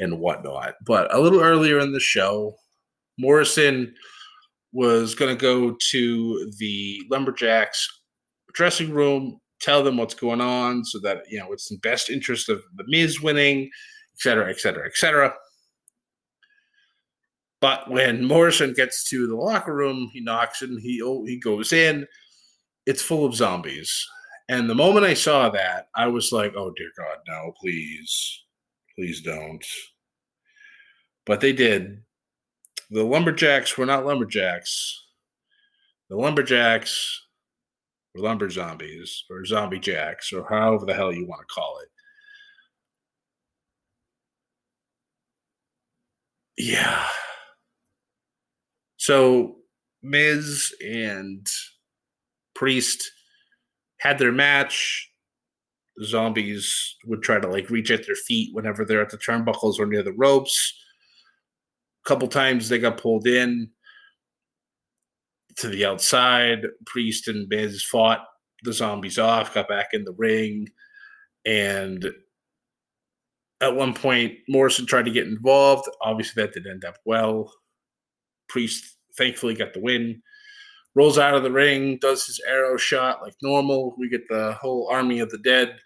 and 0.01 0.19
whatnot. 0.19 0.75
But 0.85 1.13
a 1.15 1.21
little 1.21 1.41
earlier 1.41 1.79
in 1.79 1.93
the 1.93 2.01
show, 2.01 2.57
Morrison 3.19 3.95
was 4.73 5.15
going 5.15 5.35
to 5.35 5.41
go 5.41 5.77
to 5.91 6.53
the 6.59 7.03
Lumberjacks 7.11 7.89
dressing 8.53 8.93
room, 8.93 9.41
tell 9.61 9.83
them 9.83 9.97
what's 9.97 10.15
going 10.15 10.41
on 10.41 10.85
so 10.85 10.99
that, 11.01 11.23
you 11.29 11.39
know, 11.39 11.53
it's 11.53 11.71
in 11.71 11.79
best 11.79 12.11
interest 12.11 12.49
of 12.49 12.63
the 12.77 12.85
Miz 12.87 13.21
winning, 13.21 13.65
et 13.65 14.21
cetera, 14.21 14.51
et 14.51 14.61
cetera, 14.61 14.87
et 14.87 14.97
cetera. 14.97 15.35
But 17.61 17.91
when 17.91 18.25
Morrison 18.25 18.73
gets 18.73 19.03
to 19.11 19.27
the 19.27 19.35
locker 19.35 19.75
room, 19.75 20.11
he 20.13 20.21
knocks 20.21 20.63
and 20.63 20.81
he 20.81 21.03
oh, 21.03 21.25
he 21.25 21.39
goes 21.39 21.73
in. 21.73 22.07
It's 22.87 23.03
full 23.03 23.25
of 23.27 23.35
zombies. 23.35 24.07
And 24.49 24.69
the 24.69 24.75
moment 24.75 25.05
I 25.07 25.15
saw 25.15 25.51
that, 25.51 25.89
I 25.95 26.07
was 26.07 26.33
like, 26.33 26.55
"Oh 26.57 26.73
dear 26.77 26.91
God, 26.97 27.19
no! 27.27 27.53
Please, 27.61 28.45
please 28.97 29.21
don't." 29.21 29.65
But 31.27 31.41
they 31.41 31.53
did, 31.53 32.03
the 32.91 33.05
lumberjacks 33.05 33.77
were 33.77 33.87
not 33.87 34.07
lumberjacks. 34.07 35.05
The 36.09 36.17
lumberjacks 36.17 37.21
were 38.15 38.23
lumber 38.23 38.49
zombies 38.49 39.25
or 39.31 39.45
zombie 39.45 39.79
jacks 39.79 40.33
or 40.33 40.49
however 40.49 40.87
the 40.87 40.95
hell 40.95 41.13
you 41.13 41.27
want 41.27 41.43
to 41.47 41.55
call 41.55 41.81
it. 41.83 41.89
Yeah. 46.57 47.07
So 48.97 49.57
Miz 50.03 50.75
and 50.85 51.47
Priest 52.55 53.11
had 54.01 54.19
their 54.19 54.33
match. 54.33 55.11
Zombies 56.05 56.97
would 57.07 57.23
try 57.23 57.41
to 57.41 57.49
like 57.49 57.71
reach 57.71 57.91
at 57.91 58.07
their 58.07 58.15
feet 58.15 58.55
whenever 58.55 58.85
they're 58.85 59.03
at 59.03 59.11
the 59.11 59.19
turnbuckles 59.19 59.79
or 59.79 59.87
near 59.87 60.03
the 60.03 60.13
ropes 60.13 60.73
A 62.05 62.09
couple 62.09 62.29
times 62.29 62.69
they 62.69 62.79
got 62.79 62.99
pulled 63.03 63.27
in 63.27 63.71
to 65.57 65.69
the 65.69 65.85
outside. 65.85 66.67
Priest 66.87 67.29
and 67.29 67.49
Miz 67.49 67.83
fought 67.83 68.25
the 68.63 68.73
zombies 68.73 69.19
off, 69.19 69.55
got 69.55 69.69
back 69.69 69.89
in 69.93 70.05
the 70.05 70.15
ring, 70.17 70.69
and 71.45 72.13
at 73.61 73.75
one 73.75 73.95
point 73.95 74.35
Morrison 74.49 74.87
tried 74.87 75.05
to 75.07 75.11
get 75.11 75.27
involved. 75.27 75.89
Obviously, 76.01 76.43
that 76.43 76.53
didn't 76.55 76.71
end 76.71 76.85
up 76.85 76.97
well. 77.05 77.53
Priest 78.49 78.97
thankfully 79.17 79.55
got 79.55 79.75
the 79.75 79.81
win. 79.81 80.23
Rolls 80.95 81.19
out 81.19 81.35
of 81.35 81.43
the 81.43 81.51
ring, 81.51 81.99
does 82.01 82.27
his 82.27 82.41
arrow 82.49 82.77
shot 82.77 83.23
like 83.23 83.35
normal. 83.43 83.95
We 83.99 84.09
get 84.09 84.29
the 84.29 84.53
whole 84.61 84.89
army 84.91 85.21
of 85.21 85.31
the 85.31 85.39
dead 85.39 85.79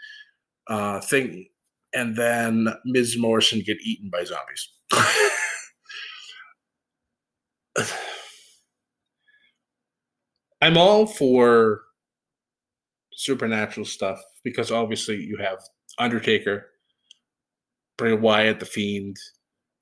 uh, 0.69 1.01
thing, 1.01 1.47
and 1.93 2.17
then 2.17 2.69
Miz 2.85 3.19
Morrison 3.19 3.61
get 3.61 3.81
eaten 3.83 4.11
by 4.11 4.25
zombies. 4.25 4.71
I'm 10.63 10.77
all 10.77 11.07
for 11.07 11.83
supernatural 13.13 13.87
stuff 13.87 14.21
because 14.45 14.71
obviously 14.71 15.17
you 15.17 15.37
have 15.39 15.59
Undertaker, 15.99 16.67
Bray 17.99 18.15
Wyatt, 18.15 18.61
the 18.61 18.67
Fiend, 18.67 19.17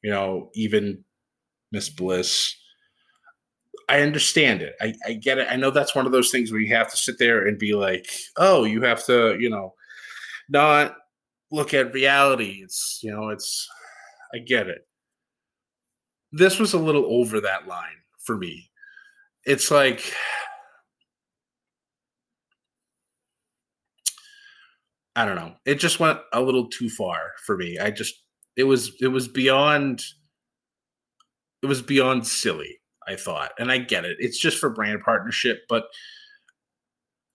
you 0.02 0.10
know, 0.10 0.50
even 0.54 1.04
Miss 1.72 1.88
Bliss. 1.88 2.54
I 3.90 4.00
understand 4.02 4.62
it. 4.62 4.74
I, 4.80 4.94
I 5.06 5.12
get 5.14 5.38
it. 5.38 5.48
I 5.50 5.56
know 5.56 5.70
that's 5.70 5.94
one 5.94 6.06
of 6.06 6.12
those 6.12 6.30
things 6.30 6.50
where 6.52 6.60
you 6.60 6.74
have 6.74 6.90
to 6.90 6.96
sit 6.96 7.18
there 7.18 7.46
and 7.46 7.58
be 7.58 7.74
like, 7.74 8.06
oh, 8.36 8.64
you 8.64 8.82
have 8.82 9.04
to, 9.06 9.36
you 9.38 9.50
know, 9.50 9.74
not 10.48 10.96
look 11.50 11.74
at 11.74 11.92
reality. 11.92 12.60
It's, 12.62 13.00
you 13.02 13.10
know, 13.10 13.30
it's, 13.30 13.68
I 14.34 14.38
get 14.38 14.68
it 14.68 14.86
this 16.32 16.58
was 16.58 16.72
a 16.74 16.78
little 16.78 17.06
over 17.06 17.40
that 17.40 17.66
line 17.66 17.88
for 18.18 18.36
me. 18.36 18.70
It's 19.44 19.70
like 19.70 20.12
I 25.16 25.24
don't 25.24 25.36
know. 25.36 25.54
It 25.66 25.76
just 25.76 25.98
went 26.00 26.20
a 26.32 26.40
little 26.40 26.68
too 26.68 26.88
far 26.88 27.32
for 27.44 27.56
me. 27.56 27.78
I 27.78 27.90
just 27.90 28.14
it 28.56 28.64
was 28.64 28.92
it 29.00 29.08
was 29.08 29.28
beyond 29.28 30.02
it 31.62 31.66
was 31.66 31.82
beyond 31.82 32.26
silly, 32.26 32.79
I 33.08 33.16
thought. 33.16 33.52
And 33.58 33.70
I 33.70 33.78
get 33.78 34.04
it. 34.04 34.16
It's 34.20 34.38
just 34.38 34.58
for 34.58 34.70
brand 34.70 35.00
partnership, 35.02 35.62
but 35.68 35.84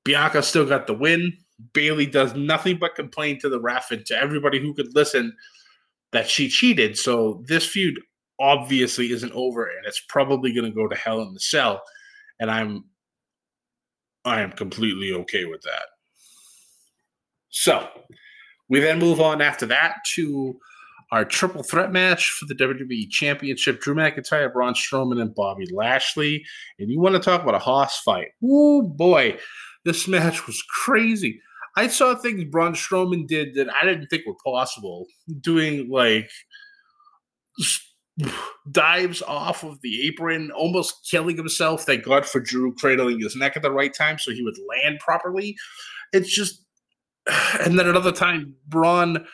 Bianca 0.08 0.42
still 0.42 0.64
got 0.64 0.86
the 0.86 0.94
win. 0.94 1.36
Bayley 1.74 2.06
does 2.06 2.34
nothing 2.34 2.78
but 2.78 2.94
complain 2.94 3.38
to 3.40 3.50
the 3.50 3.60
ref 3.60 3.90
and 3.90 4.06
to 4.06 4.16
everybody 4.16 4.58
who 4.58 4.72
could 4.72 4.94
listen 4.94 5.36
that 6.12 6.30
she 6.30 6.48
cheated. 6.48 6.96
So 6.96 7.44
this 7.46 7.66
feud 7.66 8.00
obviously 8.40 9.12
isn't 9.12 9.32
over 9.32 9.66
and 9.66 9.84
it's 9.84 10.00
probably 10.08 10.54
going 10.54 10.64
to 10.64 10.74
go 10.74 10.88
to 10.88 10.96
hell 10.96 11.20
in 11.20 11.34
the 11.34 11.40
cell. 11.40 11.82
And 12.40 12.50
I'm 12.50 12.84
I 14.24 14.40
am 14.40 14.52
completely 14.52 15.12
okay 15.12 15.44
with 15.44 15.60
that. 15.62 15.84
So 17.50 17.86
we 18.70 18.80
then 18.80 18.98
move 18.98 19.20
on 19.20 19.42
after 19.42 19.66
that 19.66 19.96
to 20.14 20.58
our 21.12 21.26
triple 21.26 21.62
threat 21.62 21.92
match 21.92 22.30
for 22.30 22.46
the 22.46 22.54
WWE 22.54 23.10
Championship 23.10 23.82
Drew 23.82 23.94
McIntyre, 23.94 24.50
Braun 24.50 24.72
Strowman, 24.72 25.20
and 25.20 25.34
Bobby 25.34 25.66
Lashley. 25.70 26.46
And 26.78 26.90
you 26.90 26.98
want 26.98 27.14
to 27.14 27.20
talk 27.20 27.42
about 27.42 27.54
a 27.54 27.58
hoss 27.58 28.00
fight? 28.00 28.28
Oh 28.42 28.82
boy, 28.82 29.38
this 29.88 30.06
match 30.06 30.46
was 30.46 30.62
crazy. 30.62 31.40
I 31.76 31.88
saw 31.88 32.14
things 32.14 32.44
Braun 32.44 32.74
Strowman 32.74 33.26
did 33.26 33.54
that 33.54 33.68
I 33.72 33.84
didn't 33.84 34.08
think 34.08 34.26
were 34.26 34.34
possible, 34.44 35.06
doing 35.40 35.88
like 35.88 36.30
dives 38.70 39.22
off 39.22 39.64
of 39.64 39.80
the 39.80 40.06
apron, 40.06 40.50
almost 40.50 41.08
killing 41.08 41.36
himself. 41.36 41.84
Thank 41.84 42.04
God 42.04 42.26
for 42.26 42.40
Drew 42.40 42.74
cradling 42.74 43.20
his 43.20 43.36
neck 43.36 43.56
at 43.56 43.62
the 43.62 43.70
right 43.70 43.94
time 43.94 44.18
so 44.18 44.32
he 44.32 44.42
would 44.42 44.58
land 44.68 44.98
properly. 44.98 45.56
It's 46.12 46.34
just, 46.34 46.64
and 47.64 47.78
then 47.78 47.88
another 47.88 48.12
time, 48.12 48.54
Braun 48.66 49.24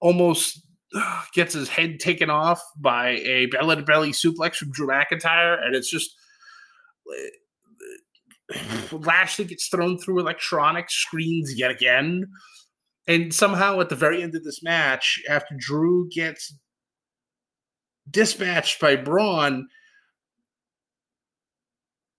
almost 0.00 0.60
gets 1.34 1.54
his 1.54 1.68
head 1.68 2.00
taken 2.00 2.28
off 2.28 2.60
by 2.76 3.10
a 3.24 3.46
belly 3.46 3.76
to 3.76 3.82
belly 3.82 4.10
suplex 4.10 4.56
from 4.56 4.72
Drew 4.72 4.88
McIntyre, 4.88 5.64
and 5.64 5.74
it's 5.74 5.90
just. 5.90 6.14
Lashley 8.92 9.44
gets 9.44 9.68
thrown 9.68 9.98
through 9.98 10.20
electronic 10.20 10.90
screens 10.90 11.54
yet 11.56 11.70
again. 11.70 12.26
And 13.06 13.34
somehow 13.34 13.80
at 13.80 13.88
the 13.88 13.96
very 13.96 14.22
end 14.22 14.34
of 14.34 14.44
this 14.44 14.62
match, 14.62 15.20
after 15.28 15.54
Drew 15.58 16.08
gets 16.10 16.54
dispatched 18.10 18.80
by 18.80 18.96
Braun, 18.96 19.68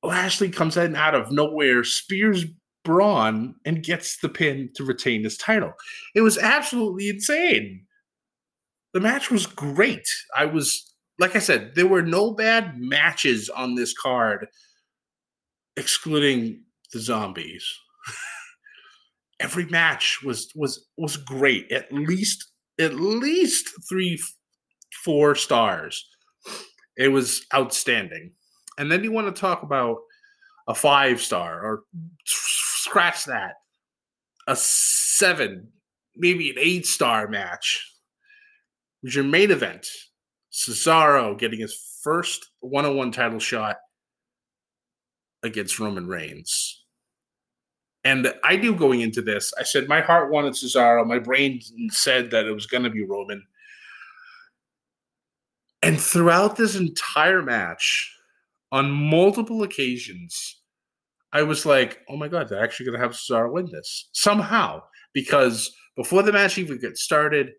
Lashley 0.02 0.50
comes 0.50 0.76
in 0.76 0.96
out 0.96 1.16
of 1.16 1.32
nowhere, 1.32 1.84
spears 1.84 2.46
Braun, 2.84 3.56
and 3.64 3.84
gets 3.84 4.18
the 4.18 4.28
pin 4.28 4.70
to 4.76 4.84
retain 4.84 5.24
his 5.24 5.38
title. 5.38 5.72
It 6.14 6.22
was 6.22 6.38
absolutely 6.38 7.08
insane. 7.08 7.86
The 8.94 9.00
match 9.00 9.32
was 9.32 9.48
great. 9.48 10.08
I 10.36 10.46
was, 10.46 10.94
like 11.18 11.36
I 11.36 11.40
said, 11.40 11.76
there 11.76 11.88
were 11.88 12.02
no 12.02 12.32
bad 12.32 12.78
matches 12.78 13.50
on 13.50 13.76
this 13.76 13.94
card, 13.94 14.48
excluding 15.78 16.64
the 16.92 17.00
zombies. 17.00 17.66
Every 19.40 19.66
match 19.66 20.22
was 20.24 20.52
was 20.56 20.88
was 20.98 21.18
great. 21.18 21.72
At 21.72 21.92
least 21.92 22.52
at 22.80 22.96
least 22.96 23.70
three 23.90 24.20
four 25.04 25.36
stars. 25.36 26.08
It 26.98 27.10
was 27.10 27.46
outstanding. 27.54 28.32
And 28.78 28.92
then 28.92 29.04
you 29.04 29.12
want 29.12 29.34
to 29.34 29.40
talk 29.40 29.64
about 29.64 29.98
a 30.68 30.76
five 30.76 31.20
star 31.22 31.62
or 31.62 31.84
scratch 32.26 33.26
that, 33.26 33.56
a 34.48 34.56
seven, 34.56 35.70
maybe 36.16 36.50
an 36.50 36.58
eight 36.60 36.86
star 36.86 37.28
match. 37.28 37.90
Was 39.02 39.16
your 39.16 39.26
main 39.26 39.52
event. 39.52 39.88
Cesaro 40.52 41.38
getting 41.38 41.60
his 41.60 41.76
first 42.04 42.46
one 42.60 42.86
on 42.86 42.96
one 42.96 43.12
title 43.12 43.40
shot 43.40 43.78
against 45.44 45.80
Roman 45.80 46.08
Reigns. 46.08 46.84
And 48.04 48.34
I 48.44 48.58
knew 48.58 48.76
going 48.76 49.02
into 49.02 49.22
this, 49.22 49.54
I 49.58 49.64
said 49.64 49.88
my 49.88 50.02
heart 50.02 50.32
wanted 50.32 50.54
Cesaro. 50.54 51.06
My 51.06 51.20
brain 51.20 51.62
said 51.90 52.32
that 52.32 52.46
it 52.46 52.52
was 52.52 52.66
going 52.66 52.84
to 52.84 52.90
be 52.90 53.04
Roman. 53.04 53.46
And 55.82 56.00
throughout 56.00 56.56
this 56.56 56.76
entire 56.76 57.42
match, 57.42 58.10
on 58.72 58.92
multiple 58.92 59.64
occasions, 59.64 60.62
I 61.32 61.44
was 61.44 61.66
like, 61.66 62.00
oh 62.10 62.18
my 62.18 62.28
God, 62.28 62.50
they're 62.50 62.64
actually 62.64 62.88
going 62.88 62.98
to 62.98 63.04
have 63.04 63.14
Cesaro 63.14 63.52
win 63.52 63.70
this 63.72 64.10
somehow. 64.12 64.82
Because 65.14 65.72
before 65.96 66.24
the 66.24 66.34
match 66.34 66.58
even 66.58 66.80
gets 66.80 67.04
started, 67.04 67.52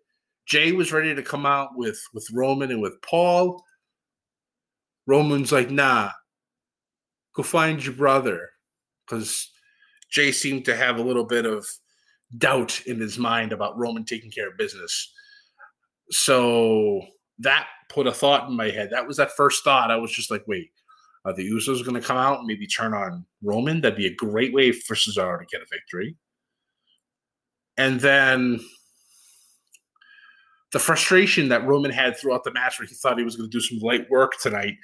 Jey 0.46 0.72
was 0.72 0.92
ready 0.92 1.14
to 1.14 1.22
come 1.22 1.46
out 1.46 1.70
with, 1.74 2.00
with 2.12 2.26
Roman 2.32 2.70
and 2.70 2.82
with 2.82 3.00
Paul. 3.02 3.62
Roman's 5.06 5.52
like, 5.52 5.70
nah, 5.70 6.10
go 7.34 7.42
find 7.42 7.84
your 7.84 7.94
brother. 7.94 8.50
Because 9.06 9.50
Jey 10.10 10.32
seemed 10.32 10.64
to 10.64 10.76
have 10.76 10.98
a 10.98 11.02
little 11.02 11.24
bit 11.24 11.46
of 11.46 11.66
doubt 12.38 12.80
in 12.86 12.98
his 12.98 13.18
mind 13.18 13.52
about 13.52 13.78
Roman 13.78 14.04
taking 14.04 14.30
care 14.30 14.48
of 14.48 14.56
business. 14.56 15.12
So 16.10 17.02
that 17.38 17.66
put 17.88 18.06
a 18.06 18.12
thought 18.12 18.48
in 18.48 18.56
my 18.56 18.70
head. 18.70 18.90
That 18.90 19.06
was 19.06 19.16
that 19.18 19.32
first 19.32 19.64
thought. 19.64 19.90
I 19.90 19.96
was 19.96 20.12
just 20.12 20.30
like, 20.30 20.44
wait, 20.46 20.70
are 21.24 21.32
the 21.32 21.48
Usos 21.50 21.84
going 21.84 22.00
to 22.00 22.06
come 22.06 22.16
out 22.16 22.38
and 22.38 22.46
maybe 22.46 22.66
turn 22.66 22.94
on 22.94 23.24
Roman? 23.42 23.80
That'd 23.80 23.98
be 23.98 24.06
a 24.06 24.14
great 24.14 24.52
way 24.52 24.72
for 24.72 24.94
Cesaro 24.94 25.40
to 25.40 25.46
get 25.46 25.62
a 25.62 25.66
victory. 25.70 26.16
And 27.76 28.00
then 28.00 28.60
the 30.72 30.78
frustration 30.78 31.48
that 31.48 31.66
Roman 31.66 31.90
had 31.90 32.16
throughout 32.16 32.44
the 32.44 32.52
match 32.52 32.78
where 32.78 32.86
he 32.86 32.94
thought 32.94 33.18
he 33.18 33.24
was 33.24 33.36
going 33.36 33.48
to 33.48 33.56
do 33.56 33.60
some 33.60 33.78
light 33.78 34.08
work 34.10 34.38
tonight 34.40 34.74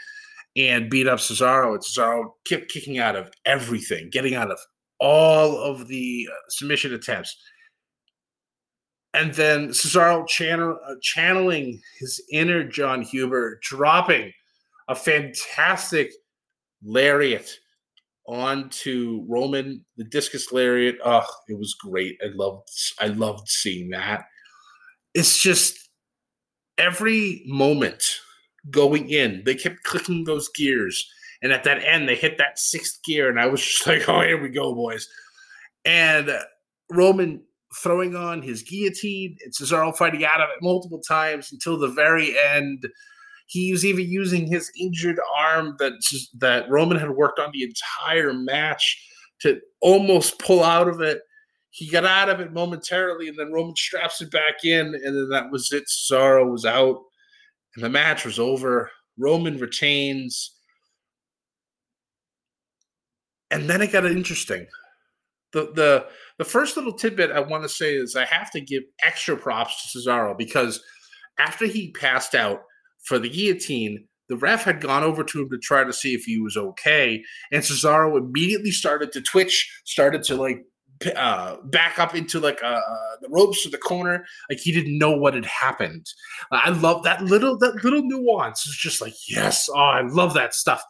and 0.56 0.90
beat 0.90 1.06
up 1.06 1.18
Cesaro. 1.18 1.74
And 1.74 1.82
Cesaro 1.82 2.32
kept 2.46 2.70
kicking 2.70 2.98
out 2.98 3.16
of 3.16 3.30
everything, 3.44 4.10
getting 4.10 4.34
out 4.34 4.50
of 4.50 4.58
all 4.98 5.56
of 5.58 5.88
the 5.88 6.28
uh, 6.30 6.34
submission 6.48 6.92
attempts 6.92 7.36
and 9.12 9.34
then 9.34 9.68
Cesaro 9.68 10.26
channel, 10.26 10.78
uh, 10.86 10.94
channeling 11.02 11.80
his 11.98 12.22
inner 12.30 12.64
Jon 12.64 13.02
Huber, 13.02 13.58
dropping 13.62 14.32
a 14.88 14.94
fantastic 14.94 16.12
lariat 16.82 17.50
onto 18.26 19.24
Roman, 19.28 19.84
the 19.96 20.04
discus 20.04 20.52
lariat. 20.52 20.96
Oh, 21.04 21.26
it 21.48 21.58
was 21.58 21.74
great. 21.74 22.18
I 22.22 22.28
loved 22.34 22.68
I 23.00 23.06
loved 23.06 23.48
seeing 23.48 23.90
that. 23.90 24.24
It's 25.14 25.38
just 25.38 25.88
every 26.78 27.42
moment 27.46 28.02
going 28.70 29.08
in. 29.08 29.42
They 29.44 29.54
kept 29.54 29.82
clicking 29.84 30.24
those 30.24 30.48
gears. 30.50 31.08
And 31.42 31.52
at 31.52 31.64
that 31.64 31.82
end, 31.84 32.08
they 32.08 32.16
hit 32.16 32.36
that 32.38 32.58
sixth 32.58 33.02
gear. 33.04 33.30
And 33.30 33.40
I 33.40 33.46
was 33.46 33.62
just 33.64 33.86
like, 33.86 34.08
oh, 34.08 34.20
here 34.20 34.40
we 34.40 34.50
go, 34.50 34.74
boys. 34.74 35.08
And 35.84 36.30
Roman 36.90 37.42
throwing 37.82 38.16
on 38.16 38.42
his 38.42 38.62
guillotine 38.62 39.36
and 39.44 39.52
Cesaro 39.52 39.96
fighting 39.96 40.24
out 40.24 40.40
of 40.40 40.48
it 40.50 40.62
multiple 40.62 41.00
times 41.00 41.52
until 41.52 41.78
the 41.78 41.88
very 41.88 42.36
end. 42.38 42.86
He 43.46 43.72
was 43.72 43.84
even 43.84 44.08
using 44.08 44.46
his 44.46 44.70
injured 44.78 45.18
arm 45.36 45.76
that 45.78 45.92
that 46.38 46.70
Roman 46.70 46.98
had 46.98 47.10
worked 47.10 47.38
on 47.38 47.50
the 47.52 47.64
entire 47.64 48.32
match 48.32 49.04
to 49.40 49.60
almost 49.80 50.38
pull 50.38 50.62
out 50.62 50.88
of 50.88 51.00
it. 51.00 51.22
He 51.70 51.88
got 51.88 52.04
out 52.04 52.28
of 52.28 52.40
it 52.40 52.52
momentarily, 52.52 53.28
and 53.28 53.38
then 53.38 53.52
Roman 53.52 53.76
straps 53.76 54.20
it 54.20 54.30
back 54.30 54.64
in, 54.64 54.86
and 54.86 55.16
then 55.16 55.28
that 55.30 55.50
was 55.50 55.72
it. 55.72 55.84
Cesaro 55.84 56.50
was 56.50 56.64
out, 56.64 57.00
and 57.74 57.84
the 57.84 57.88
match 57.88 58.24
was 58.24 58.38
over. 58.38 58.90
Roman 59.18 59.58
retains. 59.58 60.56
And 63.50 63.68
then 63.68 63.82
it 63.82 63.92
got 63.92 64.06
interesting. 64.06 64.66
The 65.52 65.72
the 65.74 66.06
the 66.38 66.44
first 66.44 66.76
little 66.76 66.92
tidbit 66.92 67.32
I 67.32 67.40
want 67.40 67.64
to 67.64 67.68
say 67.68 67.94
is 67.94 68.14
I 68.14 68.24
have 68.24 68.50
to 68.52 68.60
give 68.60 68.84
extra 69.04 69.36
props 69.36 69.92
to 69.92 69.98
Cesaro 69.98 70.38
because 70.38 70.80
after 71.38 71.66
he 71.66 71.90
passed 71.92 72.34
out 72.34 72.62
for 73.02 73.18
the 73.18 73.28
guillotine, 73.28 74.06
the 74.28 74.36
ref 74.36 74.62
had 74.62 74.80
gone 74.80 75.02
over 75.02 75.24
to 75.24 75.42
him 75.42 75.50
to 75.50 75.58
try 75.58 75.82
to 75.82 75.92
see 75.92 76.14
if 76.14 76.22
he 76.22 76.40
was 76.40 76.56
okay, 76.56 77.22
and 77.50 77.62
Cesaro 77.62 78.16
immediately 78.16 78.70
started 78.70 79.10
to 79.12 79.20
twitch, 79.20 79.68
started 79.84 80.22
to 80.24 80.36
like 80.36 80.64
uh, 81.16 81.56
back 81.64 81.98
up 81.98 82.14
into 82.14 82.40
like 82.40 82.62
uh, 82.62 82.66
uh, 82.66 83.16
the 83.20 83.28
ropes 83.30 83.64
of 83.66 83.72
the 83.72 83.78
corner, 83.78 84.24
like 84.48 84.58
he 84.58 84.72
didn't 84.72 84.98
know 84.98 85.16
what 85.16 85.34
had 85.34 85.46
happened. 85.46 86.06
I 86.52 86.70
love 86.70 87.04
that 87.04 87.22
little 87.22 87.58
that 87.58 87.82
little 87.82 88.02
nuance. 88.02 88.66
It's 88.66 88.76
just 88.76 89.00
like 89.00 89.14
yes, 89.28 89.68
oh, 89.68 89.78
I 89.78 90.02
love 90.02 90.34
that 90.34 90.54
stuff 90.54 90.82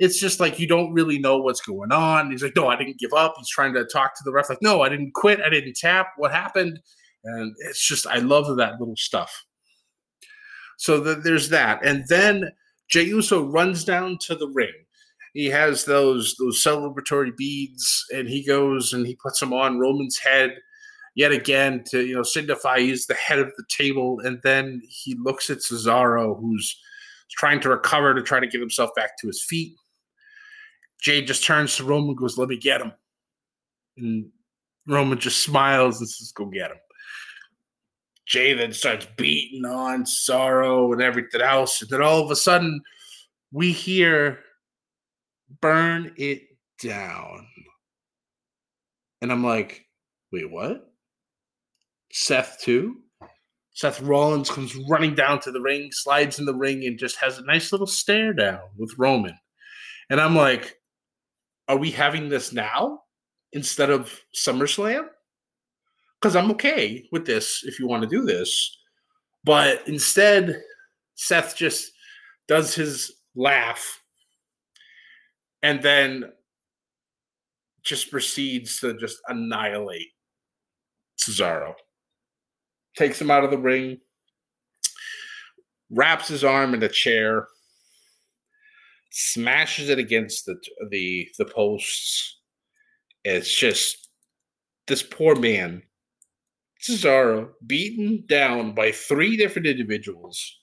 it's 0.00 0.18
just 0.18 0.40
like 0.40 0.58
you 0.58 0.66
don't 0.66 0.94
really 0.94 1.18
know 1.18 1.36
what's 1.36 1.60
going 1.60 1.92
on. 1.92 2.30
He's 2.30 2.42
like, 2.42 2.56
no, 2.56 2.68
I 2.68 2.76
didn't 2.76 2.98
give 2.98 3.12
up. 3.12 3.34
He's 3.36 3.50
trying 3.50 3.74
to 3.74 3.84
talk 3.84 4.16
to 4.16 4.24
the 4.24 4.32
ref, 4.32 4.48
like, 4.48 4.62
no, 4.62 4.80
I 4.80 4.88
didn't 4.88 5.12
quit. 5.12 5.40
I 5.42 5.50
didn't 5.50 5.76
tap. 5.76 6.12
What 6.16 6.32
happened? 6.32 6.80
And 7.22 7.54
it's 7.68 7.86
just, 7.86 8.06
I 8.06 8.16
love 8.16 8.56
that 8.56 8.80
little 8.80 8.96
stuff. 8.96 9.44
So 10.78 11.00
the, 11.00 11.16
there's 11.16 11.50
that. 11.50 11.84
And 11.84 12.04
then 12.08 12.50
Jey 12.88 13.04
Uso 13.04 13.44
runs 13.44 13.84
down 13.84 14.16
to 14.22 14.34
the 14.34 14.48
ring. 14.48 14.72
He 15.32 15.46
has 15.46 15.84
those 15.84 16.34
those 16.38 16.62
celebratory 16.62 17.36
beads, 17.36 18.04
and 18.12 18.28
he 18.28 18.44
goes 18.44 18.92
and 18.92 19.06
he 19.06 19.14
puts 19.16 19.40
them 19.40 19.52
on 19.52 19.78
Roman's 19.78 20.18
head 20.18 20.56
yet 21.14 21.32
again 21.32 21.84
to 21.90 22.04
you 22.04 22.14
know 22.14 22.22
signify 22.22 22.80
he's 22.80 23.06
the 23.06 23.14
head 23.14 23.38
of 23.38 23.52
the 23.56 23.64
table. 23.68 24.20
And 24.24 24.40
then 24.42 24.82
he 24.88 25.14
looks 25.14 25.50
at 25.50 25.58
Cesaro, 25.58 26.40
who's 26.40 26.76
trying 27.30 27.60
to 27.60 27.68
recover 27.68 28.14
to 28.14 28.22
try 28.22 28.40
to 28.40 28.46
get 28.46 28.60
himself 28.60 28.90
back 28.94 29.16
to 29.18 29.26
his 29.26 29.44
feet. 29.44 29.74
Jey 31.00 31.22
just 31.22 31.44
turns 31.44 31.76
to 31.76 31.84
Roman 31.84 32.14
goes, 32.14 32.36
Let 32.36 32.48
me 32.48 32.56
get 32.56 32.80
him. 32.80 32.92
And 33.96 34.30
Roman 34.86 35.18
just 35.18 35.42
smiles 35.42 36.00
and 36.00 36.08
says, 36.08 36.32
Go 36.32 36.46
get 36.46 36.70
him. 36.70 36.78
Jey 38.26 38.52
then 38.52 38.72
starts 38.72 39.06
beating 39.16 39.64
on 39.64 40.06
sorrow 40.06 40.92
and 40.92 41.02
everything 41.02 41.40
else. 41.40 41.80
And 41.82 41.90
then 41.90 42.02
all 42.02 42.22
of 42.22 42.30
a 42.30 42.36
sudden, 42.36 42.80
we 43.50 43.72
hear 43.72 44.38
burn 45.60 46.12
it 46.16 46.42
down. 46.82 47.46
And 49.22 49.30
I'm 49.30 49.44
like, 49.44 49.86
wait, 50.32 50.50
what? 50.50 50.92
Seth 52.12 52.58
too? 52.60 52.96
Seth 53.72 54.00
Rollins 54.00 54.50
comes 54.50 54.76
running 54.88 55.14
down 55.14 55.40
to 55.40 55.52
the 55.52 55.60
ring, 55.60 55.90
slides 55.92 56.38
in 56.38 56.44
the 56.44 56.54
ring, 56.54 56.84
and 56.84 56.98
just 56.98 57.16
has 57.16 57.38
a 57.38 57.44
nice 57.44 57.72
little 57.72 57.86
stare 57.86 58.32
down 58.32 58.60
with 58.76 58.94
Roman. 58.98 59.38
And 60.10 60.20
I'm 60.20 60.34
like, 60.34 60.76
are 61.68 61.76
we 61.76 61.90
having 61.90 62.28
this 62.28 62.52
now 62.52 63.02
instead 63.52 63.90
of 63.90 64.12
SummerSlam? 64.34 65.06
Because 66.20 66.36
I'm 66.36 66.50
okay 66.52 67.06
with 67.12 67.24
this 67.26 67.62
if 67.64 67.78
you 67.78 67.86
want 67.86 68.02
to 68.02 68.08
do 68.08 68.22
this. 68.22 68.76
But 69.44 69.86
instead, 69.86 70.60
Seth 71.14 71.56
just 71.56 71.92
does 72.48 72.74
his 72.74 73.12
laugh 73.36 73.99
and 75.62 75.82
then 75.82 76.24
just 77.82 78.10
proceeds 78.10 78.80
to 78.80 78.94
just 78.94 79.18
annihilate 79.28 80.08
Cesaro. 81.18 81.74
Takes 82.96 83.20
him 83.20 83.30
out 83.30 83.44
of 83.44 83.50
the 83.50 83.58
ring, 83.58 83.98
wraps 85.90 86.28
his 86.28 86.44
arm 86.44 86.74
in 86.74 86.82
a 86.82 86.88
chair, 86.88 87.46
smashes 89.10 89.88
it 89.88 89.98
against 89.98 90.46
the 90.46 90.56
the 90.90 91.28
the 91.38 91.44
posts. 91.44 92.40
It's 93.24 93.54
just 93.54 94.08
this 94.86 95.02
poor 95.02 95.36
man, 95.36 95.82
Cesaro, 96.82 97.50
beaten 97.66 98.24
down 98.26 98.74
by 98.74 98.92
three 98.92 99.36
different 99.36 99.66
individuals. 99.66 100.58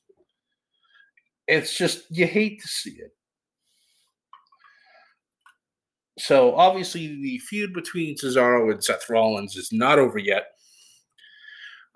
It's 1.48 1.78
just 1.78 2.04
you 2.10 2.28
hate 2.28 2.62
to 2.62 2.68
see 2.68 2.92
it. 2.92 3.17
So 6.18 6.56
obviously 6.56 7.08
the 7.22 7.40
feud 7.40 7.74
between 7.74 8.16
Cesaro 8.16 8.72
and 8.72 8.84
Seth 8.84 9.10
Rollins 9.10 9.56
is 9.56 9.70
not 9.72 10.00
over 10.00 10.18
yet. 10.18 10.46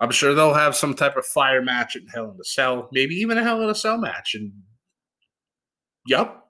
I'm 0.00 0.10
sure 0.10 0.34
they'll 0.34 0.54
have 0.54 0.76
some 0.76 0.94
type 0.94 1.16
of 1.16 1.24
fire 1.26 1.62
match 1.62 1.96
in 1.96 2.06
Hell 2.08 2.30
in 2.32 2.38
a 2.40 2.44
Cell, 2.44 2.88
maybe 2.92 3.14
even 3.16 3.38
a 3.38 3.42
Hell 3.42 3.62
in 3.62 3.70
a 3.70 3.74
Cell 3.74 3.98
match. 3.98 4.34
And 4.34 4.52
yep, 6.06 6.42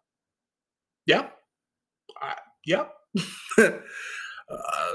Yep. 1.07 1.37
Uh, 2.21 2.35
yep. 2.65 2.93
uh, 3.59 3.71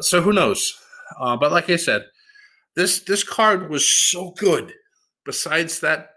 so 0.02 0.22
who 0.22 0.34
knows? 0.34 0.74
Uh, 1.20 1.38
but 1.38 1.52
like 1.52 1.70
I 1.70 1.76
said, 1.76 2.04
this 2.76 3.00
this 3.02 3.24
card 3.24 3.70
was 3.70 3.88
so 3.88 4.32
good. 4.38 4.74
Besides 5.26 5.80
that 5.82 6.10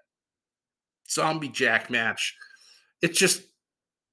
zombie 1.11 1.49
jack 1.49 1.91
match, 1.91 2.37
it 3.03 3.15
just 3.15 3.43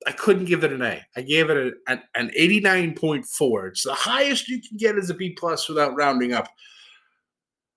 I 0.05 0.11
couldn't 0.11 0.45
give 0.45 0.63
it 0.63 0.71
an 0.71 0.81
A. 0.81 1.01
I 1.15 1.21
gave 1.21 1.49
it 1.49 1.57
a, 1.57 1.91
an, 1.91 2.01
an 2.15 2.31
89.4. 2.37 3.69
It's 3.69 3.83
the 3.83 3.93
highest 3.93 4.47
you 4.47 4.61
can 4.61 4.77
get 4.77 4.97
as 4.97 5.09
a 5.09 5.13
B 5.13 5.31
plus 5.31 5.67
without 5.67 5.95
rounding 5.95 6.33
up. 6.33 6.47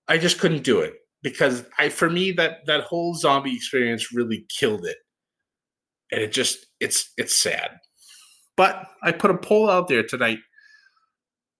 I 0.07 0.17
just 0.17 0.39
couldn't 0.39 0.63
do 0.63 0.81
it 0.81 0.93
because 1.23 1.65
I 1.77 1.89
for 1.89 2.09
me 2.09 2.31
that 2.33 2.65
that 2.67 2.83
whole 2.83 3.15
zombie 3.15 3.55
experience 3.55 4.13
really 4.13 4.45
killed 4.49 4.85
it. 4.85 4.97
And 6.11 6.21
it 6.21 6.31
just 6.31 6.65
it's 6.79 7.11
it's 7.17 7.41
sad. 7.41 7.71
But 8.57 8.85
I 9.01 9.11
put 9.11 9.31
a 9.31 9.37
poll 9.37 9.69
out 9.69 9.87
there 9.87 10.03
tonight. 10.03 10.39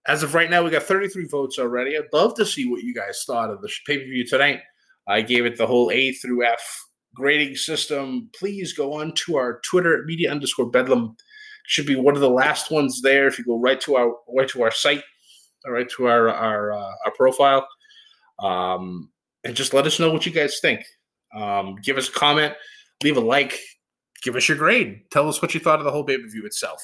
As 0.08 0.24
of 0.24 0.34
right 0.34 0.50
now, 0.50 0.64
we 0.64 0.72
got 0.72 0.84
33 0.84 1.28
votes 1.28 1.60
already. 1.60 1.96
I'd 1.96 2.12
love 2.12 2.36
to 2.36 2.46
see 2.46 2.68
what 2.70 2.84
you 2.84 2.94
guys 2.94 3.24
thought 3.26 3.52
of 3.52 3.62
the 3.62 3.72
pay 3.88 4.00
per 4.00 4.04
view 4.04 4.26
tonight. 4.26 4.62
I 5.08 5.22
gave 5.22 5.46
it 5.46 5.58
the 5.58 5.68
whole 5.68 5.92
A 5.92 6.12
through 6.14 6.46
F 6.46 6.86
grading 7.16 7.56
system. 7.56 8.30
Please 8.38 8.74
go 8.74 8.94
on 8.94 9.14
to 9.14 9.38
our 9.38 9.60
Twitter 9.62 9.98
at 9.98 10.06
media 10.06 10.32
underscore 10.32 10.70
bedlam. 10.70 11.16
Should 11.68 11.86
be 11.86 11.96
one 11.96 12.16
of 12.16 12.22
the 12.22 12.30
last 12.30 12.72
ones 12.72 13.02
there. 13.02 13.28
If 13.28 13.38
you 13.38 13.46
go 13.46 13.60
right 13.60 13.80
to 13.82 13.96
our 13.96 14.14
right 14.36 14.50
to 14.50 14.64
our 14.64 14.72
site, 14.72 15.04
right 15.68 15.90
to 15.98 16.08
our 16.08 16.30
our 16.30 16.74
uh, 16.74 16.92
our 17.06 17.12
profile, 17.16 17.68
um, 18.40 19.10
and 19.44 19.56
just 19.56 19.74
let 19.74 19.86
us 19.86 20.00
know 20.00 20.12
what 20.12 20.26
you 20.26 20.32
guys 20.32 20.60
think. 20.62 20.84
Um, 21.36 21.76
give 21.84 21.98
us 21.98 22.10
a 22.10 22.12
comment, 22.12 22.56
leave 23.04 23.16
a 23.16 23.22
like, 23.22 23.58
give 24.24 24.36
us 24.36 24.50
your 24.50 24.58
grade. 24.58 25.02
Tell 25.12 25.30
us 25.30 25.42
what 25.42 25.54
you 25.54 25.60
thought 25.60 25.80
of 25.80 25.86
the 25.86 25.92
whole 25.92 26.04
pay 26.04 26.18
per 26.18 26.28
view 26.28 26.46
itself. 26.46 26.82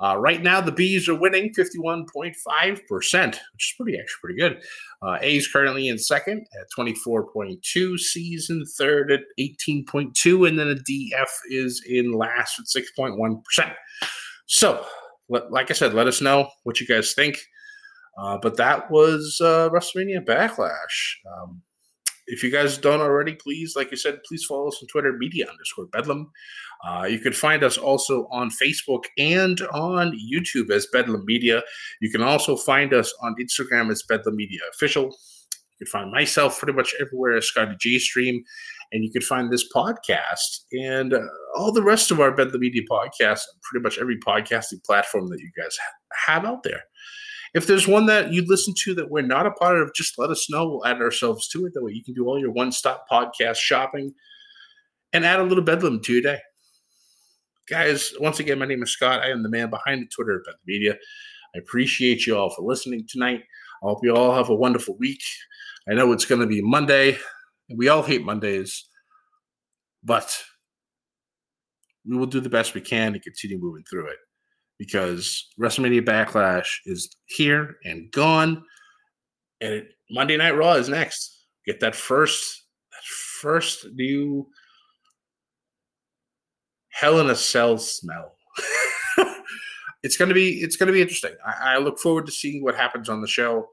Uh, 0.00 0.16
right 0.16 0.42
now, 0.42 0.60
the 0.60 0.72
Bees 0.72 1.08
are 1.08 1.14
winning 1.14 1.52
51.5%, 1.52 3.26
which 3.26 3.34
is 3.36 3.74
pretty 3.76 3.98
actually 3.98 4.20
pretty 4.22 4.38
good. 4.38 4.62
Uh, 5.02 5.18
A 5.20 5.36
is 5.36 5.48
currently 5.48 5.88
in 5.88 5.98
second 5.98 6.46
at 6.60 6.66
24.2, 6.76 7.98
C's 7.98 8.50
in 8.50 8.64
third 8.76 9.10
at 9.10 9.20
18.2, 9.40 10.48
and 10.48 10.58
then 10.58 10.68
a 10.68 10.74
DF 10.74 11.28
is 11.50 11.82
in 11.88 12.12
last 12.12 12.60
at 12.60 12.66
6.1%. 12.66 13.74
So, 14.46 14.84
like 15.28 15.70
I 15.70 15.74
said, 15.74 15.94
let 15.94 16.06
us 16.06 16.20
know 16.20 16.48
what 16.62 16.80
you 16.80 16.86
guys 16.86 17.12
think. 17.14 17.38
Uh, 18.18 18.38
but 18.40 18.56
that 18.56 18.90
was 18.90 19.40
uh, 19.40 19.68
WrestleMania 19.70 20.24
Backlash. 20.24 21.16
Um, 21.32 21.62
if 22.28 22.42
you 22.42 22.50
guys 22.50 22.78
don't 22.78 23.00
already, 23.00 23.34
please, 23.34 23.74
like 23.74 23.88
I 23.92 23.96
said, 23.96 24.22
please 24.24 24.44
follow 24.44 24.68
us 24.68 24.78
on 24.82 24.88
Twitter, 24.88 25.12
media 25.12 25.46
underscore 25.48 25.86
bedlam. 25.86 26.30
Uh, 26.86 27.04
you 27.04 27.18
can 27.18 27.32
find 27.32 27.64
us 27.64 27.76
also 27.76 28.28
on 28.30 28.50
Facebook 28.50 29.04
and 29.18 29.60
on 29.72 30.16
YouTube 30.16 30.70
as 30.70 30.86
Bedlam 30.92 31.24
Media. 31.24 31.62
You 32.00 32.10
can 32.10 32.22
also 32.22 32.56
find 32.56 32.94
us 32.94 33.12
on 33.22 33.34
Instagram 33.40 33.90
as 33.90 34.02
Bedlam 34.08 34.36
Media 34.36 34.60
Official. 34.72 35.04
You 35.04 35.86
can 35.86 35.86
find 35.88 36.12
myself 36.12 36.58
pretty 36.58 36.74
much 36.74 36.94
everywhere 37.00 37.36
as 37.36 37.46
Scotty 37.46 37.74
J 37.80 37.98
Stream. 37.98 38.44
And 38.92 39.04
you 39.04 39.10
can 39.10 39.22
find 39.22 39.52
this 39.52 39.70
podcast 39.74 40.60
and 40.72 41.12
uh, 41.12 41.20
all 41.56 41.72
the 41.72 41.82
rest 41.82 42.10
of 42.10 42.20
our 42.20 42.34
Bedlam 42.34 42.60
Media 42.60 42.82
podcasts, 42.90 43.42
pretty 43.62 43.82
much 43.82 43.98
every 43.98 44.18
podcasting 44.18 44.82
platform 44.84 45.28
that 45.28 45.40
you 45.40 45.50
guys 45.60 45.76
have 46.26 46.44
out 46.44 46.62
there. 46.62 46.82
If 47.54 47.66
there's 47.66 47.88
one 47.88 48.06
that 48.06 48.32
you 48.32 48.44
listen 48.46 48.74
to 48.84 48.94
that 48.94 49.10
we're 49.10 49.22
not 49.22 49.46
a 49.46 49.50
part 49.52 49.80
of, 49.80 49.94
just 49.94 50.18
let 50.18 50.30
us 50.30 50.50
know. 50.50 50.68
We'll 50.68 50.86
add 50.86 51.00
ourselves 51.00 51.48
to 51.48 51.66
it. 51.66 51.74
That 51.74 51.82
way 51.82 51.92
you 51.92 52.04
can 52.04 52.14
do 52.14 52.26
all 52.26 52.38
your 52.38 52.50
one 52.50 52.72
stop 52.72 53.06
podcast 53.10 53.56
shopping 53.56 54.14
and 55.12 55.24
add 55.24 55.40
a 55.40 55.44
little 55.44 55.64
bedlam 55.64 56.00
to 56.02 56.12
your 56.12 56.22
day. 56.22 56.38
Guys, 57.68 58.12
once 58.20 58.40
again, 58.40 58.58
my 58.58 58.66
name 58.66 58.82
is 58.82 58.90
Scott. 58.90 59.22
I 59.22 59.30
am 59.30 59.42
the 59.42 59.48
man 59.48 59.70
behind 59.70 60.02
the 60.02 60.06
Twitter 60.06 60.36
at 60.36 60.44
Bedlam 60.44 60.60
Media. 60.66 60.96
I 61.54 61.58
appreciate 61.58 62.26
you 62.26 62.36
all 62.36 62.50
for 62.50 62.62
listening 62.62 63.06
tonight. 63.08 63.42
I 63.82 63.86
hope 63.86 64.00
you 64.02 64.14
all 64.14 64.34
have 64.34 64.48
a 64.50 64.54
wonderful 64.54 64.96
week. 64.98 65.22
I 65.88 65.94
know 65.94 66.12
it's 66.12 66.24
going 66.24 66.40
to 66.40 66.46
be 66.46 66.60
Monday. 66.60 67.18
We 67.74 67.88
all 67.88 68.02
hate 68.02 68.24
Mondays, 68.24 68.88
but 70.02 70.42
we 72.06 72.16
will 72.16 72.26
do 72.26 72.40
the 72.40 72.48
best 72.48 72.74
we 72.74 72.80
can 72.80 73.12
to 73.12 73.20
continue 73.20 73.58
moving 73.58 73.84
through 73.84 74.08
it 74.08 74.16
because 74.78 75.48
WrestleMania 75.60 76.04
Backlash 76.04 76.78
is 76.86 77.10
here 77.26 77.76
and 77.84 78.10
gone, 78.12 78.62
and 79.60 79.74
it, 79.74 79.88
Monday 80.10 80.36
Night 80.36 80.56
Raw 80.56 80.74
is 80.74 80.88
next. 80.88 81.46
Get 81.66 81.80
that 81.80 81.94
first, 81.94 82.64
that 82.92 83.04
first 83.04 83.86
new 83.94 84.46
Hell 86.90 87.20
in 87.20 87.30
a 87.30 87.34
Cell 87.34 87.78
smell. 87.78 88.36
it's 90.02 90.16
gonna 90.16 90.34
be 90.34 90.60
it's 90.62 90.76
gonna 90.76 90.92
be 90.92 91.02
interesting. 91.02 91.34
I, 91.46 91.74
I, 91.74 91.78
look 91.78 91.98
forward 91.98 92.26
to 92.26 92.32
seeing 92.32 92.62
what 92.62 92.74
happens 92.74 93.08
on 93.08 93.20
the 93.20 93.28
show, 93.28 93.68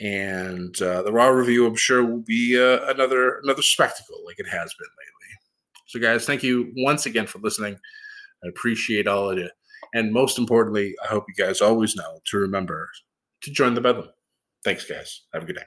and 0.00 0.80
uh, 0.82 1.02
the 1.02 1.12
Raw 1.12 1.28
review 1.28 1.66
I'm 1.66 1.76
sure 1.76 2.04
will 2.04 2.22
be 2.22 2.58
uh, 2.58 2.90
another 2.92 3.38
another 3.42 3.62
spectacle 3.62 4.22
like 4.26 4.38
it 4.38 4.48
has 4.48 4.74
been 4.74 4.88
lately. 4.88 5.18
So, 5.86 5.98
guys, 5.98 6.26
thank 6.26 6.42
you 6.42 6.72
once 6.76 7.06
again 7.06 7.26
for 7.26 7.38
listening. 7.38 7.78
I 8.44 8.48
appreciate 8.48 9.06
all 9.06 9.30
of 9.30 9.38
you. 9.38 9.48
And 9.94 10.12
most 10.12 10.38
importantly, 10.38 10.94
I 11.02 11.06
hope 11.06 11.24
you 11.28 11.34
guys 11.34 11.60
always 11.60 11.96
know 11.96 12.20
to 12.26 12.38
remember 12.38 12.90
to 13.42 13.50
join 13.50 13.74
the 13.74 13.80
Bedlam. 13.80 14.08
Thanks, 14.64 14.84
guys. 14.84 15.22
Have 15.32 15.44
a 15.44 15.46
good 15.46 15.56
day. 15.56 15.62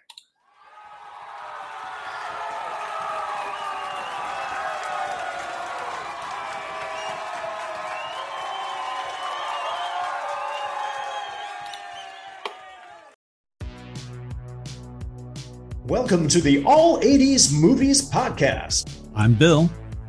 Welcome 15.86 16.27
to 16.29 16.39
the 16.39 16.63
All 16.63 17.01
80s 17.01 17.51
Movies 17.53 18.10
Podcast. 18.10 18.93
I'm 19.15 19.34
Bill. 19.34 19.69